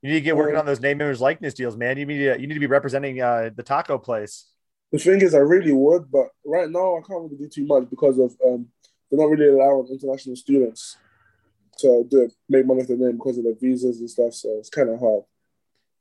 You 0.01 0.09
need 0.09 0.15
to 0.15 0.21
get 0.21 0.35
working 0.35 0.55
on 0.55 0.65
those 0.65 0.79
name 0.79 0.99
image 0.99 1.19
likeness 1.19 1.53
deals, 1.53 1.77
man. 1.77 1.97
You 1.97 2.05
need 2.05 2.17
to 2.17 2.41
you 2.41 2.47
need 2.47 2.55
to 2.55 2.59
be 2.59 2.67
representing 2.67 3.21
uh, 3.21 3.51
the 3.55 3.63
taco 3.63 3.97
place. 3.97 4.47
The 4.91 4.97
thing 4.97 5.21
is, 5.21 5.35
I 5.35 5.39
really 5.39 5.71
would, 5.71 6.11
but 6.11 6.29
right 6.43 6.69
now 6.69 6.97
I 6.97 7.01
can't 7.07 7.23
really 7.23 7.37
do 7.37 7.47
too 7.47 7.65
much 7.65 7.89
because 7.89 8.17
of 8.17 8.35
um, 8.45 8.67
they're 9.09 9.19
not 9.19 9.29
really 9.29 9.47
allowing 9.47 9.87
international 9.87 10.35
students 10.35 10.97
to 11.79 12.05
do 12.09 12.21
it, 12.21 12.33
make 12.49 12.65
money 12.65 12.81
off 12.81 12.87
their 12.87 12.97
name 12.97 13.17
because 13.17 13.37
of 13.37 13.43
the 13.43 13.55
visas 13.59 13.99
and 13.99 14.09
stuff. 14.09 14.33
So 14.33 14.49
it's 14.57 14.69
kind 14.69 14.89
of 14.89 14.99
hard. 14.99 15.23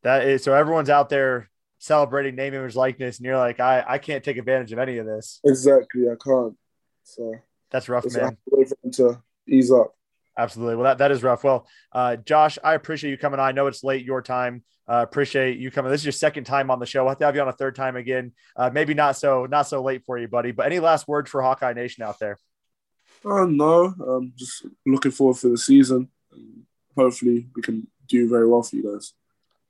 That 0.03 0.27
is 0.27 0.43
so 0.43 0.55
everyone's 0.55 0.91
out 0.91 1.11
there 1.11 1.51
celebrating 1.79 2.37
name 2.37 2.55
image 2.55 2.77
likeness, 2.77 3.19
and 3.19 3.27
you're 3.27 3.37
like, 3.37 3.61
I 3.61 3.85
I 3.87 3.99
can't 3.99 4.25
take 4.25 4.39
advantage 4.39 4.73
of 4.73 4.79
any 4.79 4.97
of 4.97 5.05
this. 5.05 5.41
Exactly, 5.45 6.09
I 6.09 6.15
can't. 6.23 6.57
So 7.05 7.35
that's 7.71 7.89
rough, 7.89 8.11
man. 8.15 8.39
Wait 8.51 8.69
for 8.69 8.77
them 8.83 8.93
to 8.93 9.23
ease 9.47 9.71
up. 9.71 9.95
Absolutely. 10.41 10.77
Well, 10.77 10.85
that, 10.85 10.99
that 10.99 11.11
is 11.11 11.23
rough. 11.23 11.45
Well, 11.45 11.67
uh, 11.93 12.17
Josh, 12.17 12.59
I 12.65 12.73
appreciate 12.73 13.11
you 13.11 13.19
coming 13.19 13.39
on. 13.39 13.47
I 13.47 13.53
know 13.53 13.67
it's 13.67 13.85
late 13.85 14.07
your 14.07 14.23
time. 14.23 14.65
Uh, 14.89 15.03
appreciate 15.03 15.59
you 15.59 15.71
coming. 15.71 15.91
This 15.91 16.01
is 16.01 16.07
your 16.07 16.13
second 16.13 16.45
time 16.45 16.71
on 16.71 16.79
the 16.79 16.87
show. 16.87 17.03
I'll 17.03 17.11
have 17.11 17.19
to 17.19 17.27
have 17.27 17.35
you 17.35 17.43
on 17.43 17.49
a 17.49 17.53
third 17.53 17.75
time 17.75 17.95
again. 17.95 18.33
Uh, 18.57 18.71
maybe 18.73 18.95
not 18.95 19.17
so 19.17 19.45
not 19.45 19.69
so 19.69 19.83
late 19.83 20.03
for 20.07 20.17
you, 20.17 20.29
buddy. 20.29 20.51
But 20.51 20.65
any 20.65 20.81
last 20.81 21.07
words 21.07 21.31
for 21.31 21.43
Hawkeye 21.43 21.75
Nation 21.75 22.03
out 22.05 22.19
there? 22.19 22.39
Uh, 23.23 23.45
no, 23.45 23.85
I'm 23.85 24.33
just 24.35 24.65
looking 24.87 25.13
forward 25.13 25.37
for 25.37 25.49
the 25.49 25.59
season. 25.59 26.09
Hopefully, 26.97 27.47
we 27.55 27.61
can 27.61 27.87
do 28.09 28.27
very 28.27 28.49
well 28.49 28.63
for 28.63 28.77
you 28.77 28.95
guys. 28.95 29.13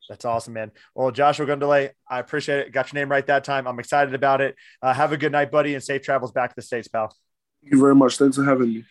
That's 0.09 0.25
awesome, 0.25 0.55
man. 0.55 0.71
Well, 0.95 1.11
Joshua 1.11 1.47
Ogundele, 1.47 1.91
I 2.09 2.19
appreciate 2.21 2.61
it. 2.61 2.73
Got 2.73 2.93
your 2.93 3.01
name 3.01 3.11
right 3.11 3.27
that 3.27 3.43
time. 3.43 3.67
I'm 3.67 3.79
excited 3.81 4.15
about 4.15 4.41
it. 4.41 4.55
Uh, 4.81 4.95
have 4.95 5.13
a 5.13 5.17
good 5.17 5.33
night, 5.33 5.51
buddy, 5.51 5.75
and 5.75 5.83
safe 5.83 6.03
travels 6.03 6.31
back 6.33 6.51
to 6.51 6.57
the 6.57 6.63
States, 6.63 6.89
pal. 6.89 7.15
Thank 7.61 7.75
you 7.75 7.81
very 7.81 7.95
much. 7.95 8.17
Thanks 8.19 8.37
for 8.37 8.45
having 8.45 8.73
me. 8.73 8.85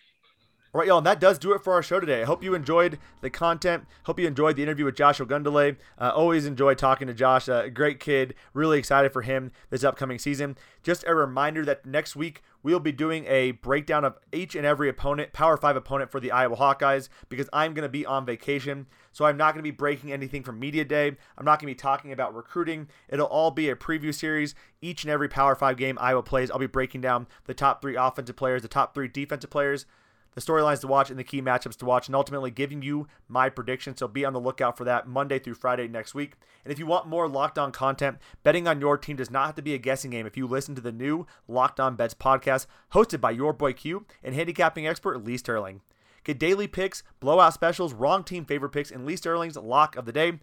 All 0.72 0.78
right, 0.78 0.88
y'all, 0.88 1.00
and 1.00 1.08
that 1.08 1.20
does 1.20 1.40
do 1.40 1.54
it 1.54 1.64
for 1.64 1.74
our 1.74 1.82
show 1.82 2.00
today. 2.00 2.22
I 2.22 2.26
hope 2.26 2.44
you 2.44 2.54
enjoyed 2.54 3.00
the 3.22 3.32
content. 3.32 3.88
Hope 4.04 4.20
you 4.20 4.28
enjoyed 4.28 4.56
the 4.56 4.62
interview 4.62 4.86
with 4.86 4.96
Joshua 4.96 5.26
Ogundele. 5.26 5.78
Uh, 5.98 6.12
always 6.14 6.46
enjoy 6.46 6.76
talking 6.76 7.08
to 7.08 7.14
Josh. 7.16 7.48
A 7.48 7.56
uh, 7.56 7.68
great 7.70 8.00
kid. 8.00 8.36
Really 8.54 8.78
excited 8.78 9.12
for 9.12 9.24
him 9.24 9.52
this 9.72 9.84
upcoming 9.84 10.20
season. 10.20 10.56
Just 10.84 11.04
a 11.08 11.16
reminder 11.16 11.66
that 11.66 11.88
next 11.88 12.16
week 12.16 12.44
we'll 12.62 12.80
be 12.80 12.92
doing 12.92 13.26
a 13.26 13.50
breakdown 13.50 14.06
of 14.06 14.20
each 14.32 14.54
and 14.54 14.64
every 14.64 14.90
opponent, 14.90 15.34
Power 15.34 15.58
5 15.58 15.76
opponent 15.76 16.12
for 16.12 16.20
the 16.20 16.30
Iowa 16.30 16.56
Hawkeyes, 16.56 17.10
because 17.30 17.50
I'm 17.52 17.74
going 17.74 17.82
to 17.82 17.90
be 17.90 18.06
on 18.06 18.24
vacation. 18.28 18.86
So 19.12 19.26
I'm 19.26 19.38
not 19.38 19.56
going 19.56 19.64
to 19.64 19.72
be 19.72 19.76
breaking 19.76 20.12
anything 20.12 20.44
from 20.44 20.60
Media 20.60 20.86
Day. 20.86 21.08
I'm 21.36 21.46
not 21.46 21.60
going 21.60 21.74
to 21.74 21.76
be 21.76 21.82
talking 21.82 22.12
about 22.12 22.36
recruiting. 22.36 22.90
It'll 23.08 23.26
all 23.26 23.50
be 23.50 23.72
a 23.72 23.76
preview 23.76 24.14
series. 24.14 24.54
Each 24.84 25.04
and 25.04 25.10
every 25.10 25.30
Power 25.30 25.56
5 25.56 25.78
game 25.78 25.98
Iowa 26.00 26.22
plays, 26.22 26.52
I'll 26.52 26.60
be 26.60 26.68
breaking 26.68 27.02
down 27.02 27.26
the 27.46 27.56
top 27.56 27.82
three 27.82 27.96
offensive 27.96 28.36
players, 28.36 28.62
the 28.62 28.68
top 28.68 28.94
three 28.94 29.08
defensive 29.08 29.50
players 29.50 29.88
the 30.36 30.42
storylines 30.42 30.82
to 30.82 30.88
watch 30.88 31.10
and 31.10 31.18
the 31.18 31.24
key 31.24 31.42
matchups 31.42 31.78
to 31.78 31.86
watch, 31.86 32.08
and 32.08 32.16
ultimately 32.16 32.52
giving 32.52 32.82
you 32.82 33.08
my 33.28 33.50
predictions. 33.50 34.00
So 34.00 34.08
be 34.08 34.26
on 34.26 34.34
the 34.34 34.40
lookout 34.40 34.78
for 34.78 34.84
that 34.84 35.08
Monday 35.08 35.40
through 35.40 35.56
Friday 35.56 35.88
next 35.88 36.14
week. 36.14 36.34
And 36.64 36.72
if 36.72 36.80
you 36.80 36.86
want 36.86 37.08
more 37.08 37.28
locked 37.28 37.58
on 37.58 37.72
content, 37.72 38.18
betting 38.44 38.68
on 38.68 38.82
your 38.82 38.98
team 38.98 39.16
does 39.16 39.32
not 39.32 39.48
have 39.48 39.56
to 39.56 39.62
be 39.62 39.74
a 39.74 39.80
guessing 39.80 40.12
game 40.12 40.26
if 40.26 40.38
you 40.38 40.48
listen 40.48 40.76
to 40.76 40.82
the 40.82 40.92
new 40.92 41.26
Locked 41.48 41.80
On 41.80 41.96
Bets 41.96 42.14
podcast 42.14 42.68
hosted 42.94 43.22
by 43.22 43.32
your 43.32 43.54
boy 43.54 43.74
Q 43.74 44.06
and 44.24 44.36
handicapping 44.36 44.88
expert 44.88 45.24
Lee 45.24 45.38
Sterling. 45.38 45.82
Get 46.24 46.38
daily 46.38 46.68
picks, 46.68 47.02
blowout 47.20 47.54
specials, 47.54 47.94
wrong 47.94 48.24
team 48.24 48.46
favorite 48.46 48.72
picks, 48.72 48.92
and 48.92 49.06
Lee 49.06 49.16
Sterling's 49.16 49.58
lock 49.58 49.96
of 49.96 50.06
the 50.06 50.12
day. 50.12 50.40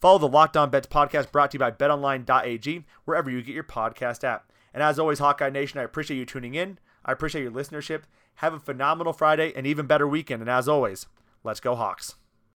Follow 0.00 0.18
the 0.18 0.28
Locked 0.28 0.56
On 0.56 0.70
Bets 0.70 0.88
podcast 0.88 1.30
brought 1.30 1.50
to 1.50 1.56
you 1.56 1.58
by 1.60 1.70
betonline.ag, 1.70 2.84
wherever 3.04 3.30
you 3.30 3.42
get 3.42 3.54
your 3.54 3.62
podcast 3.62 4.24
at. 4.24 4.44
And 4.74 4.82
as 4.82 4.98
always, 4.98 5.18
Hawkeye 5.18 5.50
Nation, 5.50 5.78
I 5.78 5.84
appreciate 5.84 6.16
you 6.16 6.24
tuning 6.24 6.54
in. 6.54 6.78
I 7.04 7.12
appreciate 7.12 7.42
your 7.42 7.52
listenership. 7.52 8.02
Have 8.36 8.54
a 8.54 8.60
phenomenal 8.60 9.12
Friday 9.12 9.52
and 9.54 9.66
even 9.66 9.86
better 9.86 10.06
weekend. 10.06 10.42
And 10.42 10.50
as 10.50 10.68
always, 10.68 11.06
let's 11.44 11.60
go 11.60 11.74
Hawks. 11.74 12.16